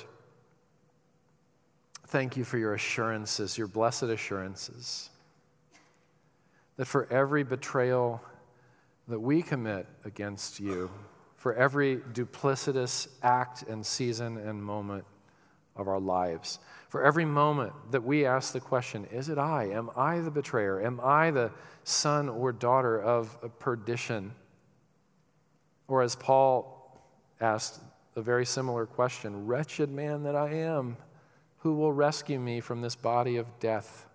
thank 2.06 2.36
you 2.36 2.44
for 2.44 2.58
your 2.58 2.74
assurances, 2.74 3.58
your 3.58 3.66
blessed 3.66 4.04
assurances, 4.04 5.10
that 6.76 6.84
for 6.84 7.10
every 7.10 7.42
betrayal 7.42 8.22
that 9.08 9.18
we 9.18 9.42
commit 9.42 9.86
against 10.04 10.60
you, 10.60 10.90
for 11.42 11.54
every 11.54 11.96
duplicitous 11.96 13.08
act 13.20 13.64
and 13.64 13.84
season 13.84 14.36
and 14.36 14.62
moment 14.62 15.04
of 15.74 15.88
our 15.88 15.98
lives, 15.98 16.60
for 16.88 17.02
every 17.02 17.24
moment 17.24 17.72
that 17.90 18.04
we 18.04 18.24
ask 18.24 18.52
the 18.52 18.60
question, 18.60 19.06
Is 19.06 19.28
it 19.28 19.38
I? 19.38 19.64
Am 19.70 19.90
I 19.96 20.20
the 20.20 20.30
betrayer? 20.30 20.80
Am 20.80 21.00
I 21.02 21.32
the 21.32 21.50
son 21.82 22.28
or 22.28 22.52
daughter 22.52 23.02
of 23.02 23.36
perdition? 23.58 24.30
Or 25.88 26.02
as 26.02 26.14
Paul 26.14 27.02
asked 27.40 27.80
a 28.14 28.22
very 28.22 28.46
similar 28.46 28.86
question 28.86 29.44
Wretched 29.44 29.90
man 29.90 30.22
that 30.22 30.36
I 30.36 30.50
am, 30.50 30.96
who 31.58 31.74
will 31.74 31.92
rescue 31.92 32.38
me 32.38 32.60
from 32.60 32.82
this 32.82 32.94
body 32.94 33.36
of 33.38 33.48
death? 33.58 34.06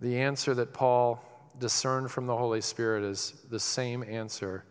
The 0.00 0.20
answer 0.20 0.54
that 0.54 0.72
Paul 0.72 1.24
discerned 1.58 2.10
from 2.10 2.26
the 2.26 2.36
Holy 2.36 2.60
Spirit 2.60 3.04
is 3.04 3.34
the 3.50 3.60
same 3.60 4.02
answer 4.02 4.64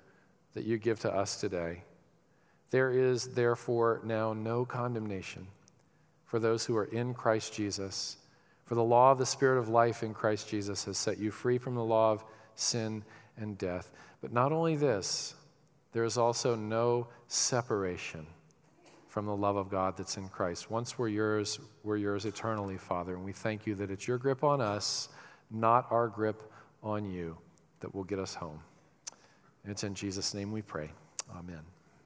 that 0.54 0.66
you 0.66 0.78
give 0.78 1.00
to 1.02 1.14
us 1.14 1.40
today. 1.40 1.84
There 2.70 2.92
is 2.92 3.28
therefore 3.28 4.02
now 4.04 4.34
no 4.34 4.66
condemnation 4.66 5.48
for 6.26 6.40
those 6.40 6.66
who 6.66 6.76
are 6.78 6.86
in 6.86 7.14
Christ 7.14 7.54
Jesus. 7.54 8.18
For 8.66 8.76
the 8.76 8.84
law 8.84 9.12
of 9.12 9.18
the 9.18 9.26
Spirit 9.26 9.60
of 9.60 9.68
life 9.68 10.04
in 10.04 10.14
Christ 10.14 10.48
Jesus 10.48 10.86
has 10.86 10.98
set 10.98 11.18
you 11.18 11.32
free 11.32 11.58
from 11.58 11.76
the 11.76 11.84
law 11.84 12.14
of 12.14 12.24
sin 12.56 13.04
and 13.38 13.58
death. 13.58 13.92
But 14.22 14.32
not 14.32 14.52
only 14.52 14.76
this, 14.76 15.36
there 15.92 16.06
is 16.06 16.18
also 16.18 16.56
no 16.56 17.08
separation 17.28 18.26
from 19.10 19.26
the 19.26 19.36
love 19.36 19.58
of 19.58 19.70
God 19.70 19.98
that's 19.98 20.16
in 20.16 20.30
Christ. 20.30 20.72
Once 20.72 20.98
we're 20.98 21.10
yours, 21.10 21.60
we're 21.84 21.98
yours 21.98 22.26
eternally, 22.26 22.78
Father. 22.78 23.16
And 23.16 23.26
we 23.26 23.34
thank 23.34 23.68
you 23.68 23.76
that 23.76 23.92
it's 23.92 24.08
your 24.08 24.18
grip 24.18 24.42
on 24.42 24.62
us, 24.62 25.10
not 25.50 25.86
our 25.92 26.08
grip 26.08 26.42
on 26.84 27.10
you, 27.10 27.38
that 27.80 27.94
will 27.94 28.04
get 28.04 28.20
us 28.20 28.34
home. 28.34 28.60
It's 29.66 29.84
in 29.84 29.94
Jesus' 29.94 30.34
name 30.34 30.52
we 30.52 30.62
pray. 30.62 30.90
Amen. 31.36 31.62